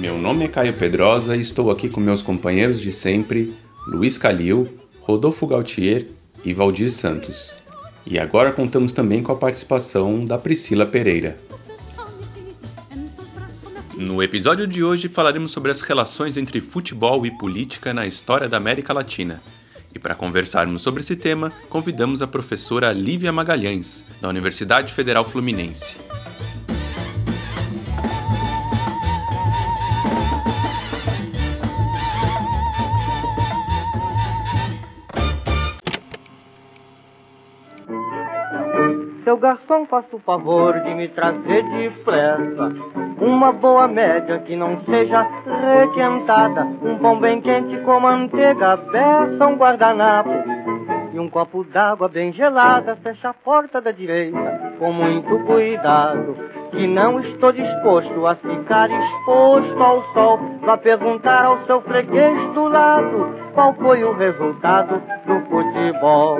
[0.00, 3.52] Meu nome é Caio Pedrosa e estou aqui com meus companheiros de sempre,
[3.86, 4.66] Luiz Calil,
[5.02, 6.06] Rodolfo Gautier
[6.42, 7.54] e Valdir Santos.
[8.06, 11.36] E agora contamos também com a participação da Priscila Pereira.
[13.94, 18.56] No episódio de hoje falaremos sobre as relações entre futebol e política na história da
[18.56, 19.42] América Latina.
[19.94, 26.09] E para conversarmos sobre esse tema, convidamos a professora Lívia Magalhães, da Universidade Federal Fluminense.
[39.40, 42.72] Garçom, faça o favor de me trazer depressa
[43.20, 45.26] uma boa média que não seja
[45.80, 50.30] requentada, um pão bem quente com manteiga, beça, um guardanapo
[51.12, 52.96] e um copo d'água bem gelada.
[52.96, 56.36] Fecha a porta da direita com muito cuidado,
[56.70, 60.38] que não estou disposto a ficar exposto ao sol.
[60.62, 66.38] Vá perguntar ao seu freguês do lado qual foi o resultado do futebol.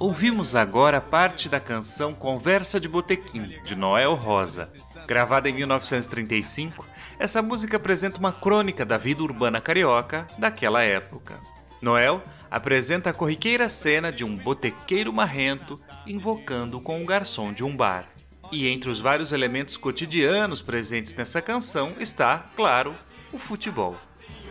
[0.00, 4.72] Ouvimos agora parte da canção Conversa de Botequim, de Noel Rosa.
[5.06, 6.86] Gravada em 1935,
[7.18, 11.38] essa música apresenta uma crônica da vida urbana carioca daquela época.
[11.82, 17.76] Noel apresenta a corriqueira cena de um botequeiro marrento invocando com o garçom de um
[17.76, 18.08] bar.
[18.50, 22.96] E entre os vários elementos cotidianos presentes nessa canção está, claro,
[23.30, 23.98] o futebol.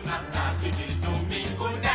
[0.06, 1.88] Na tarde de domingo, né?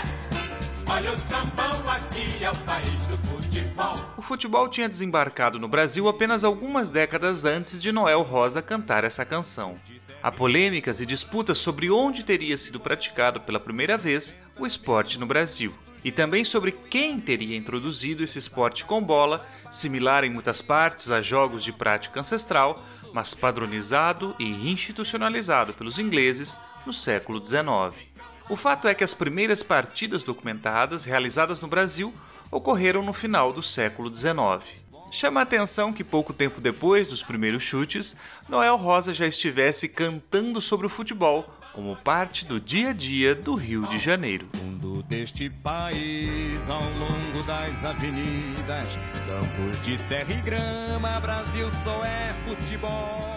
[0.95, 3.97] Olha o sambão aqui, é o país do futebol.
[4.17, 9.25] O futebol tinha desembarcado no Brasil apenas algumas décadas antes de Noel Rosa cantar essa
[9.25, 9.77] canção.
[10.23, 15.27] Há polêmicas e disputas sobre onde teria sido praticado pela primeira vez o esporte no
[15.27, 15.75] Brasil.
[16.05, 21.21] E também sobre quem teria introduzido esse esporte com bola, similar em muitas partes a
[21.21, 22.81] jogos de prática ancestral,
[23.13, 26.57] mas padronizado e institucionalizado pelos ingleses
[26.87, 28.14] no século XIX.
[28.49, 32.13] O fato é que as primeiras partidas documentadas realizadas no Brasil
[32.51, 34.85] ocorreram no final do século XIX.
[35.11, 38.17] Chama a atenção que pouco tempo depois dos primeiros chutes,
[38.49, 43.55] Noel Rosa já estivesse cantando sobre o futebol como parte do dia a dia do
[43.55, 44.47] Rio de Janeiro.
[44.63, 48.89] Mundo deste país, ao longo das avenidas,
[49.27, 53.35] campos de terra e grama, Brasil só é futebol.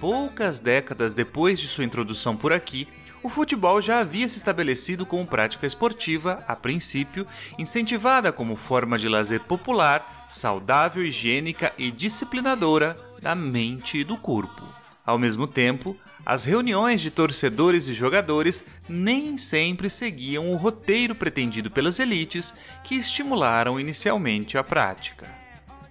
[0.00, 2.88] Poucas décadas depois de sua introdução por aqui,
[3.22, 7.26] o futebol já havia se estabelecido como prática esportiva, a princípio,
[7.58, 14.66] incentivada como forma de lazer popular, saudável, higiênica e disciplinadora da mente e do corpo.
[15.04, 21.70] Ao mesmo tempo, as reuniões de torcedores e jogadores nem sempre seguiam o roteiro pretendido
[21.70, 22.54] pelas elites
[22.84, 25.41] que estimularam inicialmente a prática.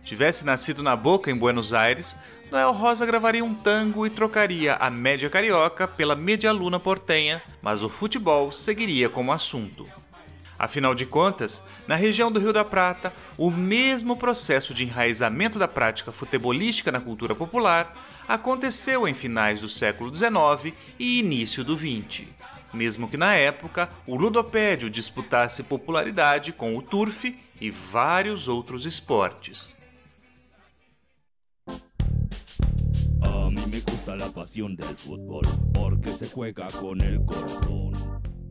[0.04, 2.16] Tivesse nascido na Boca, em Buenos Aires,
[2.52, 7.82] Noel Rosa gravaria um tango e trocaria a média carioca pela média luna portenha, mas
[7.82, 9.88] o futebol seguiria como assunto.
[10.60, 15.68] Afinal de contas, na região do Rio da Prata, o mesmo processo de enraizamento da
[15.68, 17.96] prática futebolística na cultura popular
[18.28, 22.28] aconteceu em finais do século XIX e início do XX,
[22.74, 29.81] mesmo que na época o ludopédio disputasse popularidade com o turf e vários outros esportes.
[33.72, 35.44] Me gusta la pasión del fútbol,
[35.74, 37.92] porque se juega con el corazón.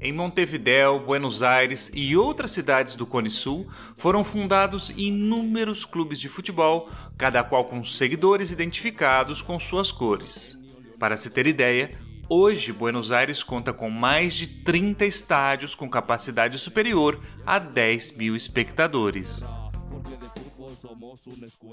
[0.02, 3.68] Em Montevideo, Buenos Aires e outras cidades do Cone Sul
[3.98, 10.58] foram fundados inúmeros clubes de futebol, cada qual com seguidores identificados com suas cores.
[10.98, 11.90] Para se ter ideia,
[12.30, 18.34] hoje Buenos Aires conta com mais de 30 estádios com capacidade superior a 10 mil
[18.34, 19.44] espectadores.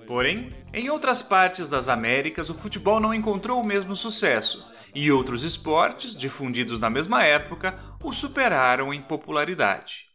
[0.05, 4.65] Porém, em outras partes das Américas, o futebol não encontrou o mesmo sucesso,
[4.95, 10.07] e outros esportes, difundidos na mesma época, o superaram em popularidade.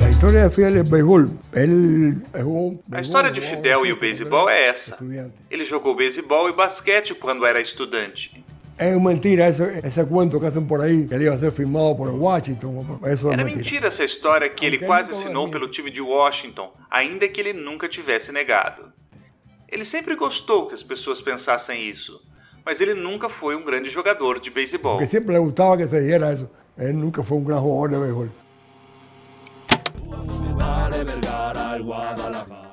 [0.00, 0.84] A história de Fidel
[2.90, 4.98] A história de Fidel e o beisebol é essa.
[5.50, 8.44] Ele jogou beisebol e basquete quando era estudante.
[8.76, 11.96] Es mentira ese, ese cuento que hacen por ahí, que él iba a ser firmado
[11.96, 12.98] por Washington.
[13.06, 13.88] Eso Era es mentira mentira.
[13.88, 17.52] essa história que ele Porque quase ele assinou pelo time de Washington, ainda que ele
[17.52, 18.92] nunca tivesse negado.
[19.68, 22.20] Ele sempre gostou que as pessoas pensassem isso,
[22.64, 24.96] mas ele nunca foi um grande jogador de beisebol.
[24.98, 26.50] Porque siempre le gustaba que se eso.
[26.76, 28.43] Él nunca fue un gran jugador de béisbol.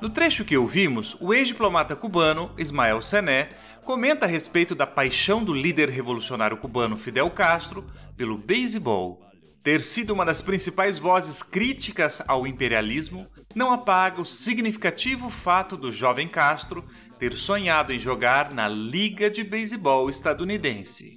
[0.00, 3.50] No trecho que ouvimos, o ex-diplomata cubano, Ismael Sené,
[3.84, 7.84] comenta a respeito da paixão do líder revolucionário cubano Fidel Castro
[8.16, 9.20] pelo beisebol.
[9.62, 15.92] Ter sido uma das principais vozes críticas ao imperialismo não apaga o significativo fato do
[15.92, 16.84] jovem Castro
[17.18, 21.16] ter sonhado em jogar na Liga de Beisebol estadunidense.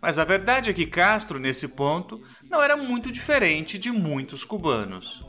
[0.00, 5.26] Mas a verdade é que Castro, nesse ponto, não era muito diferente de muitos cubanos.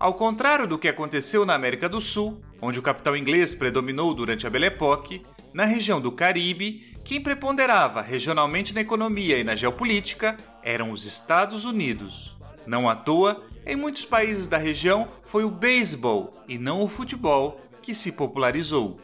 [0.00, 4.46] Ao contrário do que aconteceu na América do Sul, onde o capital inglês predominou durante
[4.46, 10.38] a Belle Époque, na região do Caribe, quem preponderava regionalmente na economia e na geopolítica
[10.62, 12.34] eram os Estados Unidos.
[12.66, 17.60] Não à toa, em muitos países da região foi o beisebol e não o futebol
[17.82, 18.98] que se popularizou.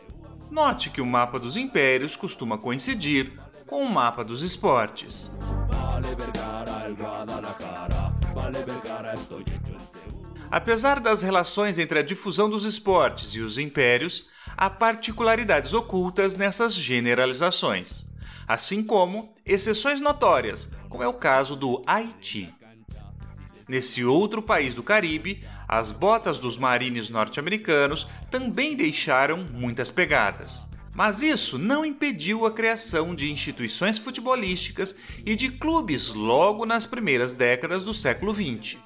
[0.50, 5.30] Note que o mapa dos impérios costuma coincidir com o mapa dos esportes.
[10.50, 16.74] Apesar das relações entre a difusão dos esportes e os impérios, há particularidades ocultas nessas
[16.74, 18.06] generalizações,
[18.46, 22.54] assim como exceções notórias, como é o caso do Haiti.
[23.68, 30.64] Nesse outro país do Caribe, as botas dos marines norte-americanos também deixaram muitas pegadas.
[30.94, 34.96] Mas isso não impediu a criação de instituições futebolísticas
[35.26, 38.78] e de clubes logo nas primeiras décadas do século XX.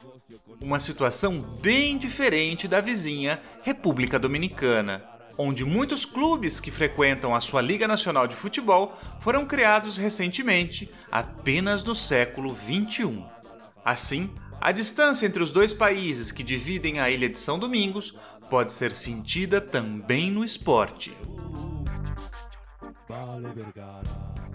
[0.61, 5.03] Uma situação bem diferente da vizinha República Dominicana,
[5.39, 11.83] onde muitos clubes que frequentam a sua Liga Nacional de Futebol foram criados recentemente, apenas
[11.83, 13.25] no século XXI.
[13.83, 14.29] Assim,
[14.61, 18.15] a distância entre os dois países que dividem a ilha de São Domingos
[18.51, 21.17] pode ser sentida também no esporte.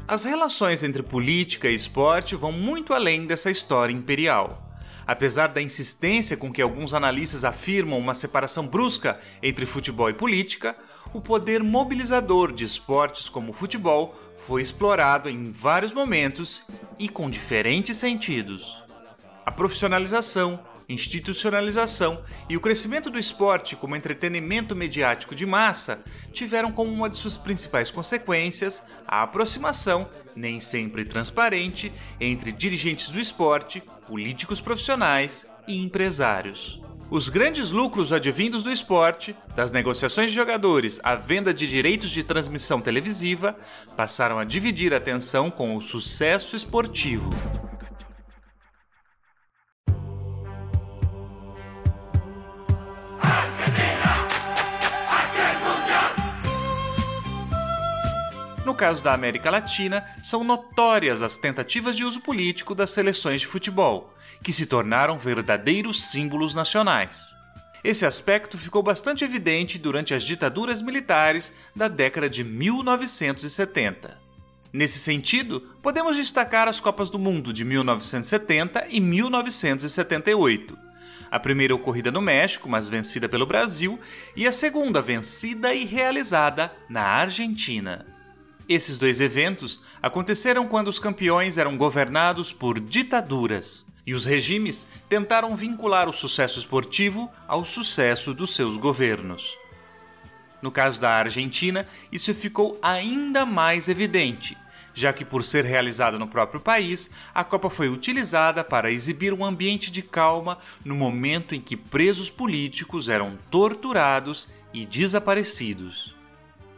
[0.08, 4.75] As relações entre política e esporte vão muito além dessa história imperial.
[5.08, 10.76] Apesar da insistência com que alguns analistas afirmam uma separação brusca entre futebol e política,
[11.14, 16.68] o poder mobilizador de esportes como o futebol foi explorado em vários momentos
[16.98, 18.84] e com diferentes sentidos.
[19.46, 26.92] A profissionalização, institucionalização e o crescimento do esporte como entretenimento mediático de massa tiveram como
[26.92, 34.62] uma de suas principais consequências a aproximação, nem sempre transparente, entre dirigentes do esporte, políticos
[34.62, 36.82] profissionais e empresários.
[37.10, 42.24] Os grandes lucros advindos do esporte, das negociações de jogadores à venda de direitos de
[42.24, 43.56] transmissão televisiva,
[43.96, 47.30] passaram a dividir a atenção com o sucesso esportivo.
[58.76, 63.48] No caso da América Latina, são notórias as tentativas de uso político das seleções de
[63.48, 64.14] futebol,
[64.44, 67.30] que se tornaram verdadeiros símbolos nacionais.
[67.82, 74.18] Esse aspecto ficou bastante evidente durante as ditaduras militares da década de 1970.
[74.74, 80.78] Nesse sentido, podemos destacar as Copas do Mundo de 1970 e 1978.
[81.32, 83.98] A primeira ocorrida no México, mas vencida pelo Brasil,
[84.36, 88.15] e a segunda vencida e realizada na Argentina.
[88.68, 95.56] Esses dois eventos aconteceram quando os campeões eram governados por ditaduras e os regimes tentaram
[95.56, 99.56] vincular o sucesso esportivo ao sucesso dos seus governos.
[100.64, 104.58] No caso da Argentina, isso ficou ainda mais evidente,
[104.96, 109.46] já que, por ser realizada no próprio país, a Copa foi utilizada para exibir um
[109.46, 116.15] ambiente de calma no momento em que presos políticos eram torturados e desaparecidos.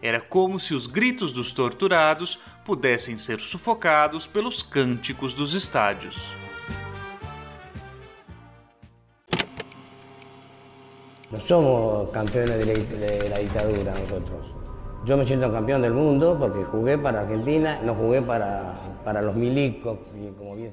[0.08, 6.32] Era como se os gritos dos torturados pudessem ser sufocados pelos cânticos dos estádios.
[11.30, 14.54] No somos campeones de la, de la dictadura nosotros.
[15.04, 19.36] Yo me siento campeón del mundo porque jugué para Argentina, no jugué para, para los
[19.36, 20.00] milicos.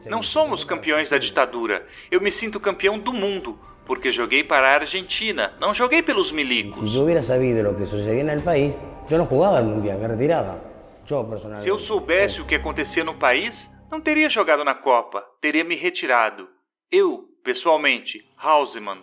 [0.08, 1.84] Não somos campeões da ditadura.
[2.08, 6.76] Eu me sinto campeão do mundo, porque joguei para a Argentina, não joguei pelos milicos.
[6.76, 9.98] Si yo hubiera sabido lo que sucedía en el país, yo no jugaba al mundial,
[9.98, 10.58] me retiraba.
[11.06, 11.62] Yo personalmente.
[11.62, 15.76] Se eu soubesse o que acontecia no país, não teria jogado na Copa, teria me
[15.76, 16.48] retirado.
[16.90, 19.02] Eu, pessoalmente, Hausemann.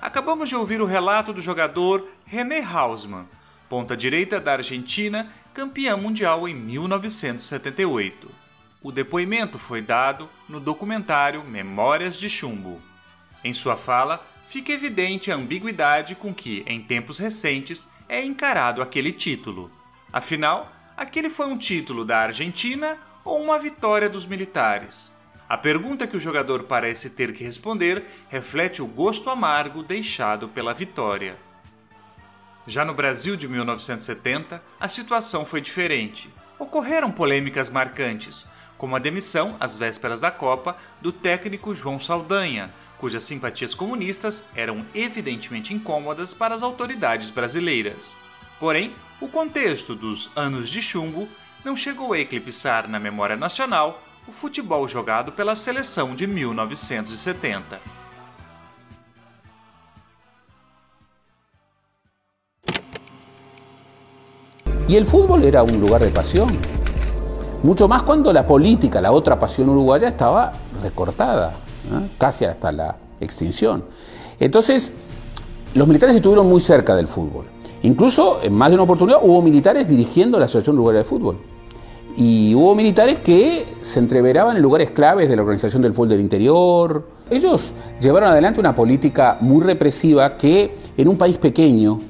[0.00, 3.26] Acabamos de ouvir o relato do jogador René Hausmann,
[3.68, 8.39] ponta direita da Argentina, campeã mundial em 1978.
[8.82, 12.80] O depoimento foi dado no documentário Memórias de Chumbo.
[13.44, 19.12] Em sua fala, fica evidente a ambiguidade com que, em tempos recentes, é encarado aquele
[19.12, 19.70] título.
[20.10, 25.12] Afinal, aquele foi um título da Argentina ou uma vitória dos militares?
[25.46, 30.72] A pergunta que o jogador parece ter que responder reflete o gosto amargo deixado pela
[30.72, 31.36] vitória.
[32.66, 36.32] Já no Brasil de 1970, a situação foi diferente.
[36.58, 38.48] Ocorreram polêmicas marcantes,
[38.80, 44.86] como a demissão, às vésperas da Copa, do técnico João Saldanha, cujas simpatias comunistas eram
[44.94, 48.16] evidentemente incômodas para as autoridades brasileiras.
[48.58, 51.28] Porém, o contexto dos anos de chumbo
[51.62, 57.78] não chegou a eclipsar na memória nacional o futebol jogado pela seleção de 1970.
[64.88, 66.48] Y el fútbol era un lugar de pasión.
[67.62, 70.52] Mucho más cuando la política, la otra pasión uruguaya, estaba
[70.82, 71.52] recortada,
[72.16, 73.84] casi hasta la extinción.
[74.38, 74.92] Entonces,
[75.74, 77.44] los militares estuvieron muy cerca del fútbol.
[77.82, 81.36] Incluso, en más de una oportunidad, hubo militares dirigiendo la Asociación Uruguaya de Fútbol.
[82.16, 86.20] Y hubo militares que se entreveraban en lugares claves de la organización del fútbol del
[86.20, 87.08] interior.
[87.28, 92.00] Ellos llevaron adelante una política muy represiva que en un país pequeño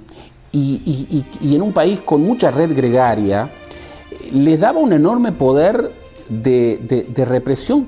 [0.52, 3.50] y en un país con mucha red gregaria,
[4.32, 5.92] les daba un enorme poder
[6.28, 7.86] de, represión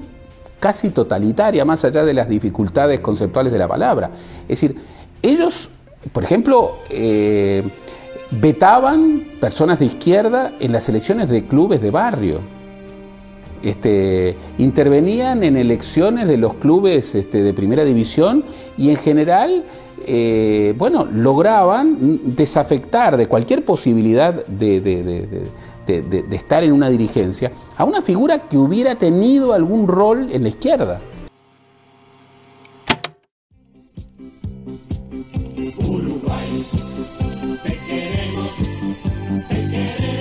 [0.61, 4.11] casi totalitaria, más allá de las dificultades conceptuales de la palabra.
[4.43, 4.77] Es decir,
[5.23, 5.71] ellos,
[6.13, 7.63] por ejemplo, eh,
[8.31, 12.41] vetaban personas de izquierda en las elecciones de clubes de barrio.
[13.63, 18.45] Este, intervenían en elecciones de los clubes este, de primera división
[18.77, 19.65] y en general
[20.05, 25.47] eh, bueno, lograban desafectar de cualquier posibilidad de,
[25.87, 30.49] de estar en una dirigencia a una figura que hubiera tenido algún rol en la
[30.49, 31.01] izquierda.
[35.79, 36.67] Uruguay,
[37.63, 38.57] te queremos,
[39.49, 40.13] te queremos.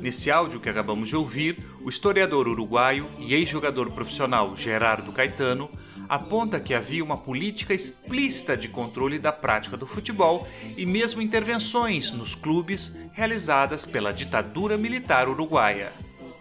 [0.00, 5.68] Nesse áudio que acabamos de ouvir, o historiador uruguaio e ex-jogador profissional Gerardo Caetano
[6.08, 12.10] aponta que havia uma política explícita de controle da prática do futebol e mesmo intervenções
[12.12, 15.92] nos clubes realizadas pela ditadura militar uruguaia.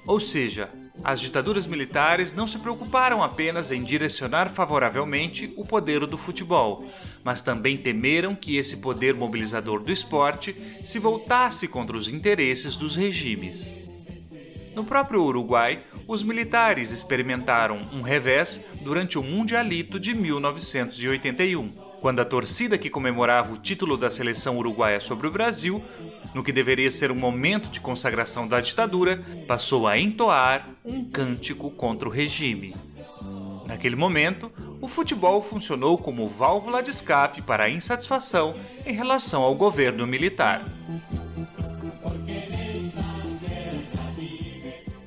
[0.06, 0.70] Ou seja,
[1.04, 6.86] as ditaduras militares não se preocuparam apenas em direcionar favoravelmente o poder do futebol,
[7.24, 12.96] mas também temeram que esse poder mobilizador do esporte se voltasse contra os interesses dos
[12.96, 13.74] regimes.
[14.76, 21.68] No próprio Uruguai, os militares experimentaram um revés durante o Mundialito de 1981,
[22.00, 25.84] quando a torcida que comemorava o título da seleção uruguaia sobre o Brasil,
[26.34, 31.70] no que deveria ser um momento de consagração da ditadura, passou a entoar um cântico
[31.72, 32.74] contra o regime.
[33.66, 34.50] Naquele momento,
[34.80, 40.64] o futebol funcionou como válvula de escape para a insatisfação em relação ao governo militar.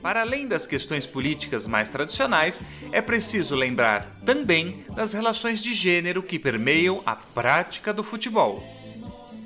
[0.03, 6.23] Para além das questões políticas mais tradicionais, é preciso lembrar também das relações de gênero
[6.23, 8.63] que permeiam a prática do futebol.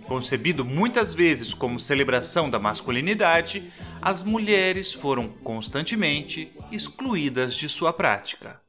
[0.06, 8.60] Concebido muitas vezes como celebração da masculinidade, as mulheres foram constantemente excluídas de sua prática.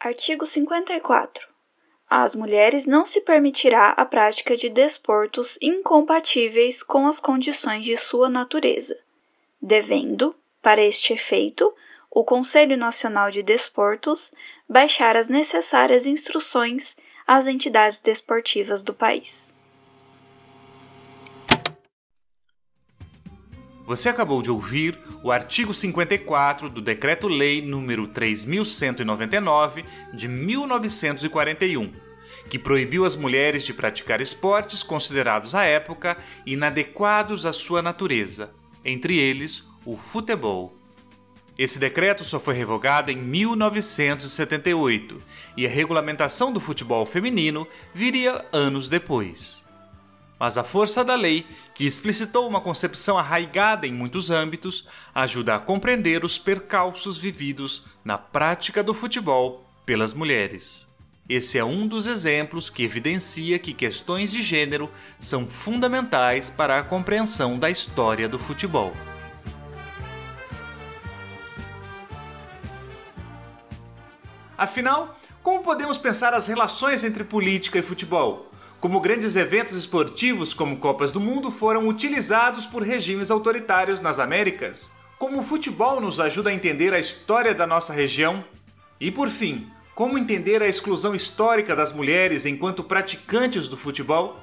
[0.00, 1.47] Artigo 54
[2.08, 8.28] às mulheres não se permitirá a prática de desportos incompatíveis com as condições de sua
[8.28, 8.98] natureza,
[9.60, 11.72] devendo, para este efeito,
[12.10, 14.32] o Conselho Nacional de Desportos
[14.68, 16.96] baixar as necessárias instruções
[17.26, 19.52] às entidades desportivas do país.
[23.88, 31.90] Você acabou de ouvir o artigo 54 do Decreto-Lei número 3199 de 1941,
[32.50, 38.50] que proibiu as mulheres de praticar esportes considerados à época inadequados à sua natureza,
[38.84, 40.76] entre eles o futebol.
[41.56, 45.16] Esse decreto só foi revogado em 1978
[45.56, 49.66] e a regulamentação do futebol feminino viria anos depois
[50.38, 55.58] mas a força da lei, que explicitou uma concepção arraigada em muitos âmbitos, ajuda a
[55.58, 60.86] compreender os percalços vividos na prática do futebol pelas mulheres.
[61.28, 64.90] Esse é um dos exemplos que evidencia que questões de gênero
[65.20, 68.92] são fundamentais para a compreensão da história do futebol.
[74.56, 78.50] Afinal, como podemos pensar as relações entre política e futebol?
[78.80, 84.92] Como grandes eventos esportivos como Copas do Mundo foram utilizados por regimes autoritários nas Américas?
[85.18, 88.44] Como o futebol nos ajuda a entender a história da nossa região?
[89.00, 94.40] E por fim, como entender a exclusão histórica das mulheres enquanto praticantes do futebol?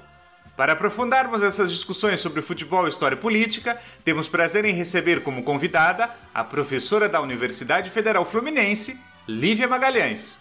[0.58, 6.10] Para aprofundarmos essas discussões sobre futebol, história e política, temos prazer em receber como convidada
[6.34, 10.40] a professora da Universidade Federal Fluminense, Lívia Magalhães.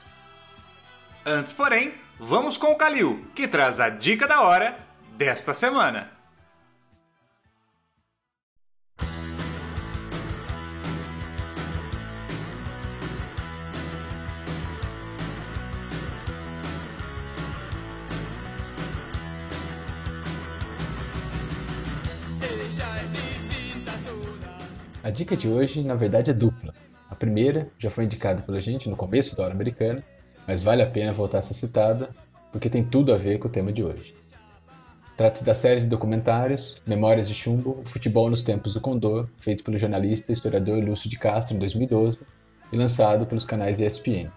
[1.25, 4.77] Antes, porém, vamos com o Calil, que traz a dica da hora
[5.17, 6.11] desta semana.
[25.03, 26.73] A dica de hoje, na verdade, é dupla.
[27.11, 30.03] A primeira já foi indicada pela gente no começo da hora americana,
[30.47, 32.11] mas vale a pena voltar a ser citada
[32.53, 34.15] porque tem tudo a ver com o tema de hoje.
[35.17, 39.63] Trata-se da série de documentários Memórias de Chumbo, o Futebol nos Tempos do Condor, feito
[39.63, 42.27] pelo jornalista e historiador Lúcio de Castro em 2012
[42.73, 44.31] e lançado pelos canais ESPN.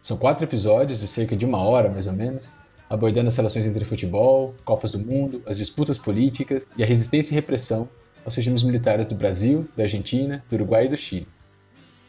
[0.00, 2.54] São quatro episódios de cerca de uma hora, mais ou menos,
[2.88, 7.34] abordando as relações entre futebol, Copas do Mundo, as disputas políticas e a resistência e
[7.34, 7.88] repressão
[8.24, 11.28] aos regimes militares do Brasil, da Argentina, do Uruguai e do Chile.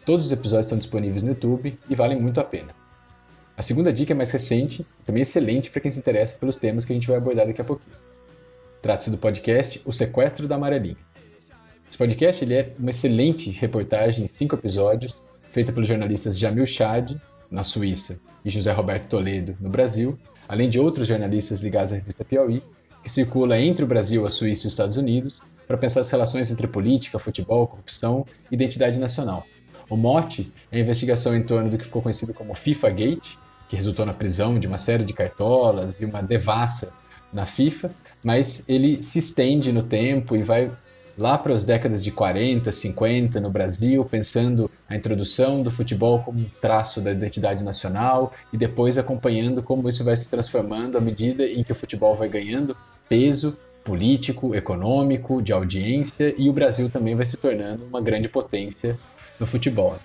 [0.05, 2.80] Todos os episódios estão disponíveis no YouTube e valem muito a pena.
[3.61, 6.93] A segunda dica é mais recente também excelente para quem se interessa pelos temas que
[6.93, 7.95] a gente vai abordar daqui a pouquinho.
[8.81, 10.97] Trata-se do podcast O Sequestro da Amarelinha.
[11.87, 17.11] Esse podcast ele é uma excelente reportagem em cinco episódios, feita pelos jornalistas Jamil Chad,
[17.51, 22.25] na Suíça, e José Roberto Toledo, no Brasil, além de outros jornalistas ligados à revista
[22.25, 22.63] Piauí,
[23.03, 26.49] que circula entre o Brasil, a Suíça e os Estados Unidos para pensar as relações
[26.49, 29.45] entre política, futebol, corrupção e identidade nacional.
[29.87, 33.35] O mote é a investigação em torno do que ficou conhecido como FIFA Gate,
[33.71, 36.93] que resultou na prisão de uma série de cartolas e uma devassa
[37.31, 37.89] na FIFA,
[38.21, 40.69] mas ele se estende no tempo e vai
[41.17, 46.39] lá para as décadas de 40, 50 no Brasil, pensando a introdução do futebol como
[46.39, 51.45] um traço da identidade nacional e depois acompanhando como isso vai se transformando à medida
[51.45, 52.75] em que o futebol vai ganhando
[53.07, 58.99] peso político, econômico, de audiência e o Brasil também vai se tornando uma grande potência
[59.39, 59.97] no futebol.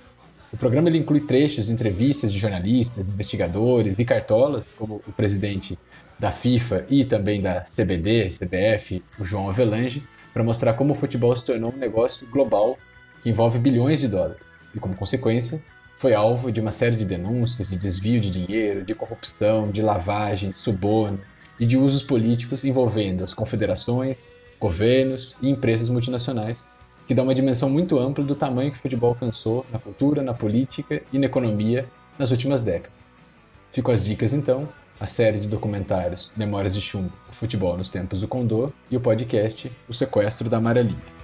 [0.53, 5.79] O programa ele inclui trechos, entrevistas de jornalistas, investigadores e cartolas, como o presidente
[6.19, 11.35] da FIFA e também da CBD, CBF, o João Avelange, para mostrar como o futebol
[11.35, 12.79] se tornou um negócio global
[13.23, 14.61] que envolve bilhões de dólares.
[14.75, 15.63] E, como consequência,
[15.97, 20.53] foi alvo de uma série de denúncias de desvio de dinheiro, de corrupção, de lavagem,
[20.53, 21.19] suborno
[21.59, 24.31] e de usos políticos envolvendo as confederações,
[24.61, 26.69] governos e empresas multinacionais,
[27.07, 30.35] que dá uma dimensão muito ampla do tamanho que o futebol alcançou na cultura, na
[30.35, 31.89] política e na economia
[32.19, 33.15] nas últimas décadas.
[33.71, 38.21] Fico as dicas então a série de documentários Memórias de Chumbo, o futebol nos tempos
[38.21, 41.16] do Condor e o podcast O Sequestro da Amarelinha.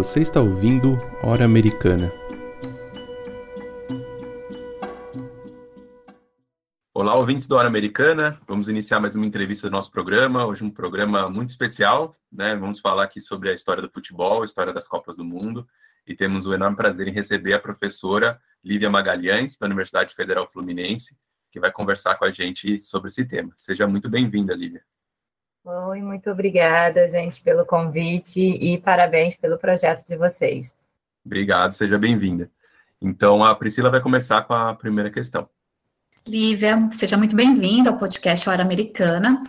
[0.00, 2.10] Você está ouvindo Hora Americana.
[6.94, 8.40] Olá, ouvintes do Hora Americana.
[8.48, 10.46] Vamos iniciar mais uma entrevista do nosso programa.
[10.46, 12.56] Hoje um programa muito especial, né?
[12.56, 15.68] Vamos falar aqui sobre a história do futebol, a história das Copas do Mundo.
[16.06, 21.14] E temos o enorme prazer em receber a professora Lívia Magalhães, da Universidade Federal Fluminense,
[21.52, 23.52] que vai conversar com a gente sobre esse tema.
[23.54, 24.82] Seja muito bem-vinda, Lívia.
[25.62, 30.74] Oi, muito obrigada, gente, pelo convite e parabéns pelo projeto de vocês.
[31.24, 32.50] Obrigado, seja bem-vinda.
[33.00, 35.46] Então, a Priscila vai começar com a primeira questão.
[36.26, 39.42] Lívia, seja muito bem-vinda ao podcast Hora Americana.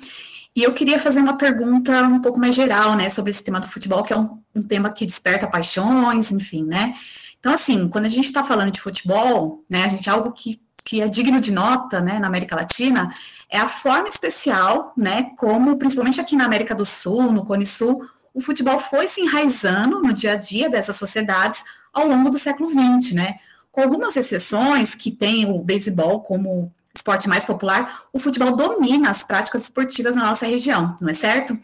[0.53, 3.67] E eu queria fazer uma pergunta um pouco mais geral, né, sobre esse tema do
[3.67, 6.93] futebol, que é um, um tema que desperta paixões, enfim, né?
[7.39, 11.01] Então, assim, quando a gente está falando de futebol, né, a gente algo que, que
[11.01, 13.13] é digno de nota, né, na América Latina,
[13.49, 18.07] é a forma especial, né, como principalmente aqui na América do Sul, no Cone Sul,
[18.33, 21.63] o futebol foi se enraizando no dia a dia dessas sociedades
[21.93, 23.35] ao longo do século XX, né?
[23.71, 29.23] Com algumas exceções que tem o beisebol como esporte mais popular, o futebol domina as
[29.23, 31.57] práticas esportivas na nossa região, não é certo?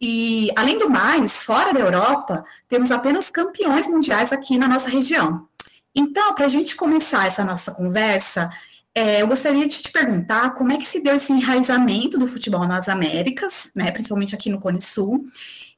[0.00, 5.48] E, além do mais, fora da Europa, temos apenas campeões mundiais aqui na nossa região.
[5.94, 8.50] Então, para a gente começar essa nossa conversa,
[8.96, 12.64] É, eu gostaria de te perguntar como é que se deu esse enraizamento do futebol
[12.64, 15.26] nas Américas, né, principalmente aqui no Cone Sul.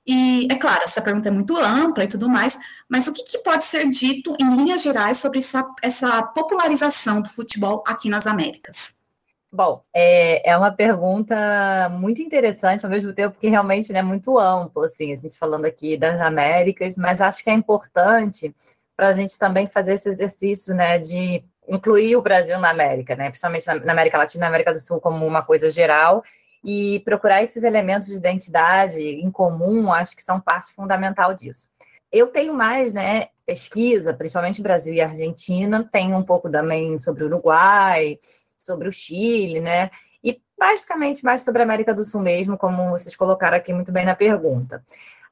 [0.07, 3.39] E, é claro, essa pergunta é muito ampla e tudo mais, mas o que, que
[3.39, 8.95] pode ser dito em linhas gerais sobre essa, essa popularização do futebol aqui nas Américas?
[9.51, 14.39] Bom, é, é uma pergunta muito interessante, ao mesmo tempo que realmente é né, muito
[14.39, 18.55] amplo, assim, a gente falando aqui das Américas, mas acho que é importante
[18.97, 23.29] para a gente também fazer esse exercício né, de incluir o Brasil na América, né,
[23.29, 26.25] principalmente na, América Latina na América do Sul como uma coisa geral,
[26.65, 31.69] e procurar esses elementos de identidade em comum, acho que são parte fundamental disso.
[32.11, 37.27] Eu tenho mais, né, pesquisa, principalmente Brasil e Argentina, tenho um pouco também sobre o
[37.27, 38.19] Uruguai,
[38.59, 39.91] sobre o Chile, né?
[40.23, 44.05] E basicamente mais sobre a América do Sul mesmo, como vocês colocaram aqui muito bem
[44.05, 44.83] na pergunta.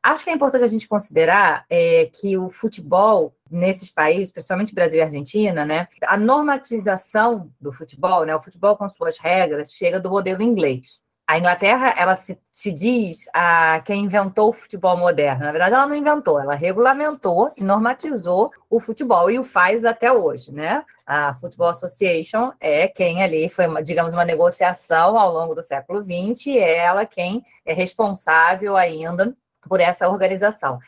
[0.03, 5.01] Acho que é importante a gente considerar é, que o futebol nesses países, principalmente Brasil
[5.01, 10.11] e Argentina, né, a normatização do futebol, né, o futebol com suas regras, chega do
[10.11, 11.03] modelo inglês.
[11.27, 15.45] A Inglaterra, ela se, se, diz a quem inventou o futebol moderno.
[15.45, 20.13] Na verdade, ela não inventou, ela regulamentou e normatizou o futebol e o faz até
[20.13, 20.85] hoje, né?
[21.07, 26.49] A Football Association é quem ali foi, digamos, uma negociação ao longo do século XX
[26.49, 29.35] e é ela quem é responsável ainda
[29.67, 30.79] por essa organização.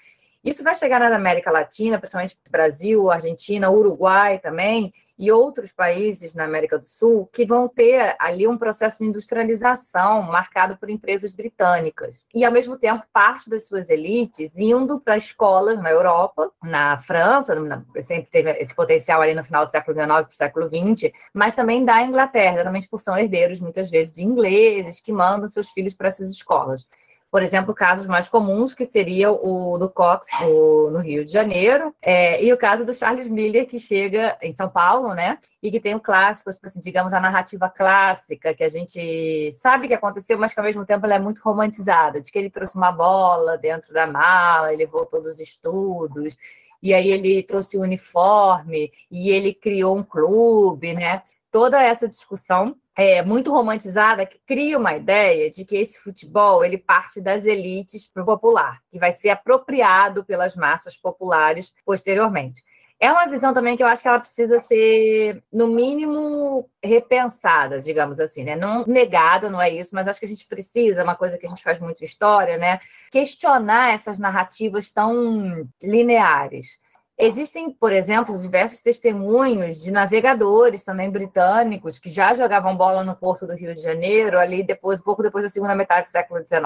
[0.47, 6.45] Isso vai chegar na América Latina, principalmente Brasil, Argentina, Uruguai também, e outros países na
[6.45, 12.23] América do Sul, que vão ter ali um processo de industrialização marcado por empresas britânicas.
[12.33, 17.57] E, ao mesmo tempo, parte das suas elites indo para escolas na Europa, na França,
[18.01, 21.57] sempre teve esse potencial ali no final do século XIX para o século XX, mas
[21.57, 25.93] também da Inglaterra, também por são herdeiros, muitas vezes, de ingleses, que mandam seus filhos
[25.93, 26.87] para essas escolas
[27.31, 31.95] por exemplo, casos mais comuns, que seria o do Cox no, no Rio de Janeiro,
[32.01, 35.39] é, e o caso do Charles Miller, que chega em São Paulo, né?
[35.62, 39.89] E que tem o clássico, tipo assim, digamos, a narrativa clássica, que a gente sabe
[39.89, 42.77] que aconteceu, mas que ao mesmo tempo ela é muito romantizada, de que ele trouxe
[42.77, 46.37] uma bola dentro da mala, ele voltou dos estudos,
[46.83, 51.23] e aí ele trouxe o uniforme, e ele criou um clube, né?
[51.57, 56.77] Toda essa discussão é, muito romantizada que cria uma ideia de que esse futebol ele
[56.77, 62.62] parte das elites para o popular, que vai ser apropriado pelas massas populares posteriormente.
[63.01, 68.21] É uma visão também que eu acho que ela precisa ser, no mínimo, repensada, digamos
[68.21, 68.55] assim, né?
[68.55, 71.49] Não negada, não é isso, mas acho que a gente precisa, uma coisa que a
[71.49, 72.81] gente faz muito história, né?
[73.11, 76.79] Questionar essas narrativas tão lineares.
[77.18, 83.46] Existem, por exemplo, diversos testemunhos de navegadores também britânicos que já jogavam bola no porto
[83.46, 86.62] do Rio de Janeiro, ali depois, pouco depois da segunda metade do século XIX.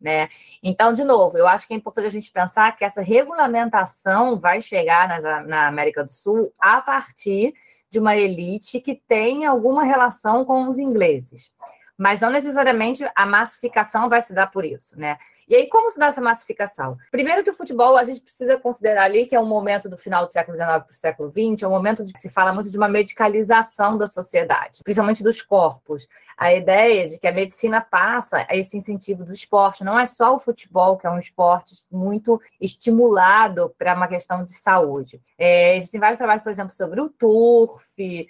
[0.00, 0.30] Né?
[0.62, 4.62] Então, de novo, eu acho que é importante a gente pensar que essa regulamentação vai
[4.62, 7.52] chegar na, na América do Sul a partir
[7.90, 11.52] de uma elite que tem alguma relação com os ingleses
[12.00, 15.18] mas não necessariamente a massificação vai se dar por isso, né?
[15.50, 16.96] E aí, como se dá essa massificação?
[17.10, 20.24] Primeiro que o futebol, a gente precisa considerar ali que é um momento do final
[20.24, 22.70] do século XIX para o século XX, é um momento de que se fala muito
[22.70, 26.06] de uma medicalização da sociedade, principalmente dos corpos.
[26.38, 29.82] A ideia de que a medicina passa a esse incentivo do esporte.
[29.82, 34.52] Não é só o futebol, que é um esporte muito estimulado para uma questão de
[34.52, 35.20] saúde.
[35.36, 37.82] É, existem vários trabalhos, por exemplo, sobre o turf,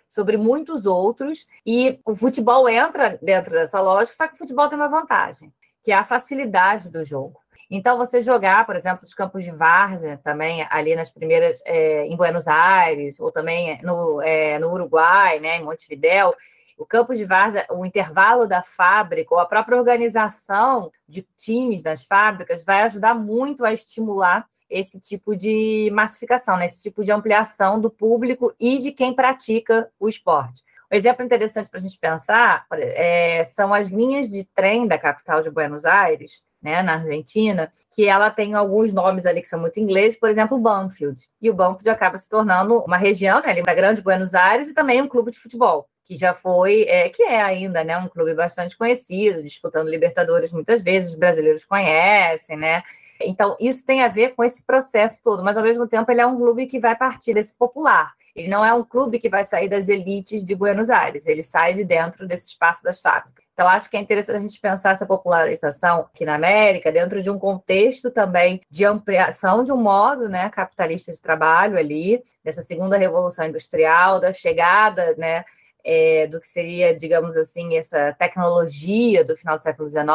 [0.09, 4.79] sobre muitos outros, e o futebol entra dentro dessa lógica, só que o futebol tem
[4.79, 5.53] uma vantagem
[5.83, 7.41] que é a facilidade do jogo.
[7.71, 12.17] Então, você jogar, por exemplo, os campos de várzea, também ali nas primeiras, é, em
[12.17, 16.35] Buenos Aires, ou também no, é, no Uruguai, né, em Montevidéu,
[16.77, 22.05] o campo de várzea, o intervalo da fábrica, ou a própria organização de times das
[22.05, 27.81] fábricas, vai ajudar muito a estimular esse tipo de massificação, né, esse tipo de ampliação
[27.81, 30.63] do público e de quem pratica o esporte.
[30.93, 35.41] Um exemplo interessante para a gente pensar é, são as linhas de trem da capital
[35.41, 39.81] de Buenos Aires, né, na Argentina, que ela tem alguns nomes ali que são muito
[39.81, 41.29] ingleses, por exemplo, Banfield.
[41.41, 44.75] E o Banfield acaba se tornando uma região, né, ali da Grande Buenos Aires e
[44.75, 48.35] também um clube de futebol, que já foi, é, que é ainda, né, um clube
[48.35, 52.83] bastante conhecido, disputando Libertadores muitas vezes, os brasileiros conhecem, né?
[53.23, 56.27] Então, isso tem a ver com esse processo todo, mas ao mesmo tempo ele é
[56.27, 58.13] um clube que vai partir desse popular.
[58.35, 61.75] Ele não é um clube que vai sair das elites de Buenos Aires, ele sai
[61.75, 63.45] de dentro desse espaço das fábricas.
[63.55, 67.31] Então, acho que é interessante a gente pensar essa popularização aqui na América, dentro de
[67.31, 72.97] um contexto também de ampliação de um modo né, capitalista de trabalho ali, dessa segunda
[72.97, 75.45] revolução industrial, da chegada né,
[75.85, 80.07] é, do que seria, digamos assim, essa tecnologia do final do século XIX,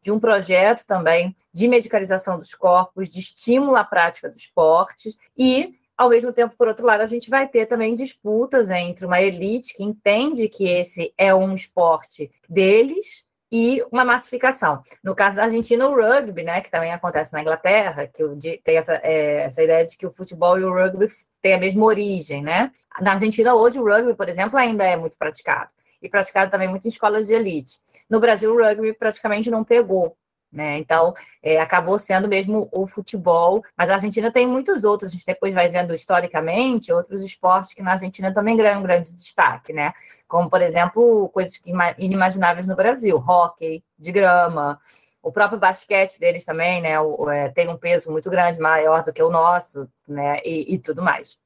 [0.00, 5.74] de um projeto também de medicalização dos corpos, de estímulo à prática do esporte e
[5.96, 9.74] Ao mesmo tempo, por outro lado, a gente vai ter também disputas entre uma elite
[9.74, 14.82] que entende que esse é um esporte deles e uma massificação.
[15.04, 18.94] No caso da Argentina, o rugby, né, que também acontece na Inglaterra, que tem essa,
[19.02, 21.06] é, essa ideia de que o futebol e o rugby
[21.42, 22.72] têm a mesma origem, né?
[22.98, 25.70] Na Argentina, hoje, o rugby, por exemplo, ainda é muito praticado.
[26.00, 27.78] E praticado também muito em escolas de elite.
[28.08, 30.16] No Brasil, o rugby praticamente não pegou.
[30.52, 30.76] Né?
[30.76, 35.24] Então, é, acabou sendo mesmo o futebol, mas a Argentina tem muitos outros, a gente
[35.24, 39.94] depois vai vendo historicamente outros esportes que na Argentina também ganham grande destaque, né?
[40.28, 41.58] Como, por exemplo, coisas
[41.96, 44.78] inimagináveis no Brasil, hockey de grama,
[45.22, 47.00] o próprio basquete deles também, né?
[47.00, 50.38] O, é, tem um peso muito grande, maior do que o nosso, né?
[50.44, 51.38] E, e tudo mais.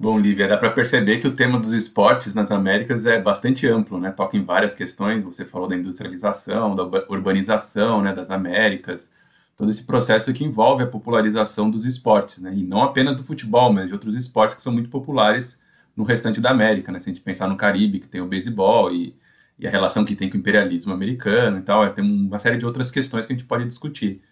[0.00, 4.00] Bom, Lívia, dá para perceber que o tema dos esportes nas Américas é bastante amplo,
[4.00, 4.10] né?
[4.10, 5.22] Toca em várias questões.
[5.22, 9.10] Você falou da industrialização, da urbanização, né, das Américas,
[9.54, 12.50] todo esse processo que envolve a popularização dos esportes, né?
[12.54, 15.60] E não apenas do futebol, mas de outros esportes que são muito populares
[15.94, 16.98] no restante da América, né?
[16.98, 19.14] Se a gente pensar no Caribe, que tem o beisebol e,
[19.58, 22.56] e a relação que tem com o imperialismo americano e tal, é, tem uma série
[22.56, 24.22] de outras questões que a gente pode discutir.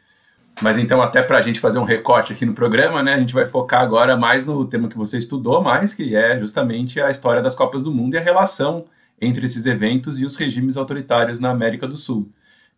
[0.61, 3.33] Mas então, até para a gente fazer um recorte aqui no programa, né, a gente
[3.33, 7.41] vai focar agora mais no tema que você estudou mais, que é justamente a história
[7.41, 8.87] das Copas do Mundo e a relação
[9.21, 12.31] entre esses eventos e os regimes autoritários na América do Sul.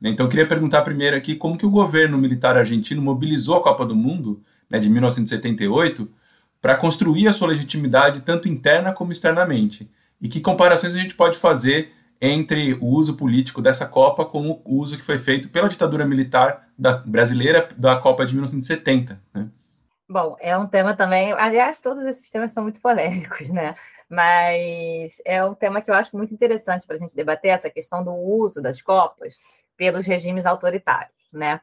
[0.02, 3.86] Então, eu queria perguntar primeiro aqui como que o governo militar argentino mobilizou a Copa
[3.86, 6.08] do Mundo, né, de 1978,
[6.60, 9.90] para construir a sua legitimidade tanto interna como externamente.
[10.20, 14.78] E que comparações a gente pode fazer entre o uso político dessa Copa com o
[14.78, 19.20] uso que foi feito pela ditadura militar da, brasileira da Copa de 1970.
[19.34, 19.48] Né?
[20.08, 21.32] Bom, é um tema também.
[21.34, 23.74] Aliás, todos esses temas são muito polêmicos, né?
[24.08, 28.02] Mas é um tema que eu acho muito interessante para a gente debater essa questão
[28.02, 29.36] do uso das Copas
[29.76, 31.60] pelos regimes autoritários, né?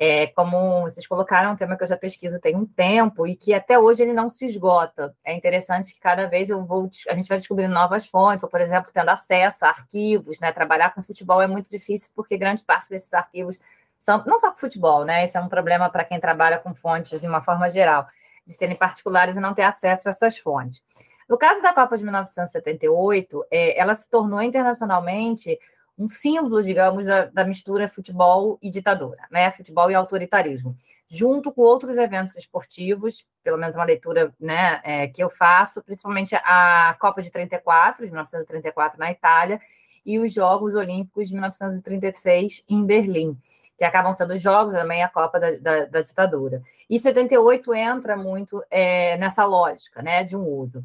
[0.00, 3.34] É, como vocês colocaram, é um tema que eu já pesquiso tem um tempo e
[3.34, 5.12] que até hoje ele não se esgota.
[5.24, 8.60] É interessante que cada vez eu vou, a gente vai descobrindo novas fontes, ou, por
[8.60, 10.52] exemplo, tendo acesso a arquivos, né?
[10.52, 13.58] Trabalhar com futebol é muito difícil porque grande parte desses arquivos
[13.98, 15.24] são não só com futebol, né?
[15.24, 18.06] Isso é um problema para quem trabalha com fontes de uma forma geral,
[18.46, 20.82] de serem particulares e não ter acesso a essas fontes.
[21.28, 25.58] No caso da Copa de 1978, é, ela se tornou internacionalmente
[25.98, 29.50] um símbolo, digamos, da, da, mistura futebol e ditadura, né?
[29.50, 30.76] Futebol e autoritarismo,
[31.08, 36.36] junto com outros eventos esportivos, pelo menos uma leitura, né, é, que eu faço, principalmente
[36.36, 39.60] a Copa de 34, de 1934 na Itália,
[40.06, 43.36] e os Jogos Olímpicos de 1936 em Berlim,
[43.78, 46.60] que acabam sendo os Jogos também a Copa da, da, da ditadura.
[46.90, 50.84] E 78 entra muito é, nessa lógica, né, de um uso.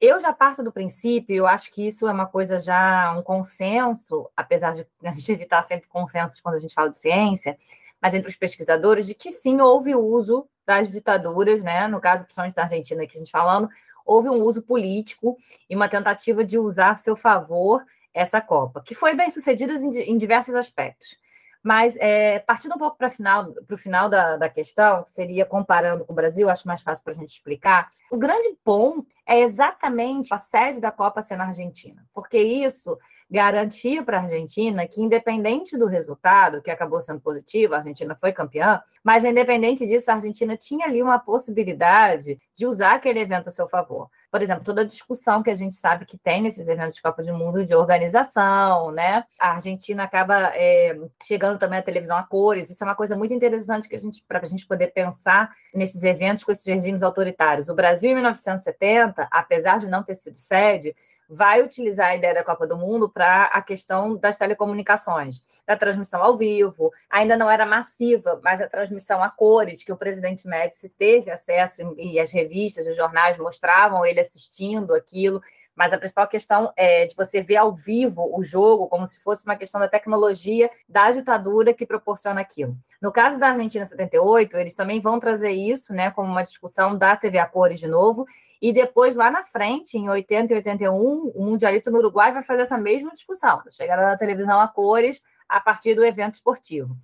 [0.00, 4.28] Eu já parto do princípio, eu acho que isso é uma coisa já, um consenso,
[4.36, 7.56] apesar de a gente evitar sempre consensos quando a gente fala de ciência,
[8.02, 11.86] mas entre os pesquisadores, de que sim, houve uso das ditaduras, né?
[11.86, 13.68] No caso, principalmente da Argentina que a gente falando,
[14.04, 15.38] houve um uso político
[15.70, 19.88] e uma tentativa de usar a seu favor essa Copa, que foi bem sucedida em,
[20.12, 21.16] em diversos aspectos.
[21.64, 26.04] Mas, é, partindo um pouco para final, o final da, da questão, que seria comparando
[26.04, 30.34] com o Brasil, acho mais fácil para a gente explicar, o grande ponto é exatamente
[30.34, 32.98] a sede da Copa ser na Argentina, porque isso
[33.30, 38.32] garantia para a Argentina que, independente do resultado, que acabou sendo positivo, a Argentina foi
[38.32, 43.52] campeã, mas independente disso, a Argentina tinha ali uma possibilidade de usar aquele evento a
[43.52, 44.08] seu favor.
[44.30, 47.22] Por exemplo, toda a discussão que a gente sabe que tem nesses eventos de Copa
[47.22, 49.24] do Mundo de organização, né?
[49.40, 52.70] A Argentina acaba é, chegando também à televisão a cores.
[52.70, 56.02] Isso é uma coisa muito interessante que a gente para a gente poder pensar nesses
[56.04, 57.68] eventos com esses regimes autoritários.
[57.68, 60.94] O Brasil em 1970, apesar de não ter sido sede,
[61.28, 66.22] vai utilizar a ideia da Copa do Mundo para a questão das telecomunicações, da transmissão
[66.22, 66.92] ao vivo.
[67.10, 71.94] Ainda não era massiva, mas a transmissão a cores, que o presidente Médici teve acesso
[71.96, 75.42] e as revistas, os jornais mostravam ele assistindo aquilo.
[75.74, 79.44] Mas a principal questão é de você ver ao vivo o jogo como se fosse
[79.44, 82.76] uma questão da tecnologia da ditadura que proporciona aquilo.
[83.02, 87.16] No caso da Argentina 78, eles também vão trazer isso, né, como uma discussão da
[87.16, 88.24] TV a cores de novo,
[88.62, 92.62] e depois, lá na frente, em 80 e 81, o Mundialito no Uruguai vai fazer
[92.62, 96.96] essa mesma discussão, da chegada da televisão a cores a partir do evento esportivo.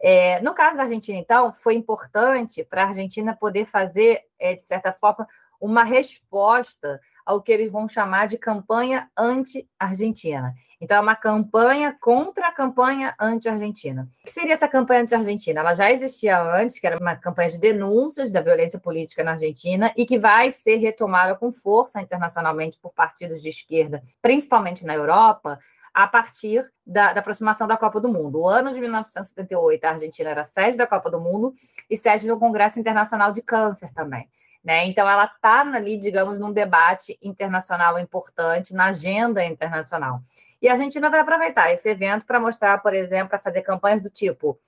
[0.00, 4.62] É, no caso da Argentina, então, foi importante para a Argentina poder fazer, é, de
[4.62, 5.26] certa forma,
[5.60, 10.54] uma resposta ao que eles vão chamar de campanha anti-argentina.
[10.80, 14.06] Então, é uma campanha contra a campanha anti-argentina.
[14.20, 15.60] O que seria essa campanha anti-argentina?
[15.60, 19.92] Ela já existia antes, que era uma campanha de denúncias da violência política na Argentina
[19.96, 25.58] e que vai ser retomada com força internacionalmente por partidos de esquerda, principalmente na Europa,
[25.94, 28.40] a partir da, da, aproximação da Copa do Mundo.
[28.40, 31.54] O ano de 1978, a Argentina era sede da Copa do Mundo
[31.88, 34.28] e sede do Congresso Internacional de Câncer também.
[34.64, 34.86] Né?
[34.86, 40.20] Então, ela está ali, digamos, num debate internacional importante, na agenda internacional.
[40.62, 44.08] E a Argentina vai aproveitar esse evento para mostrar, por exemplo, para fazer campanhas do
[44.08, 44.58] tipo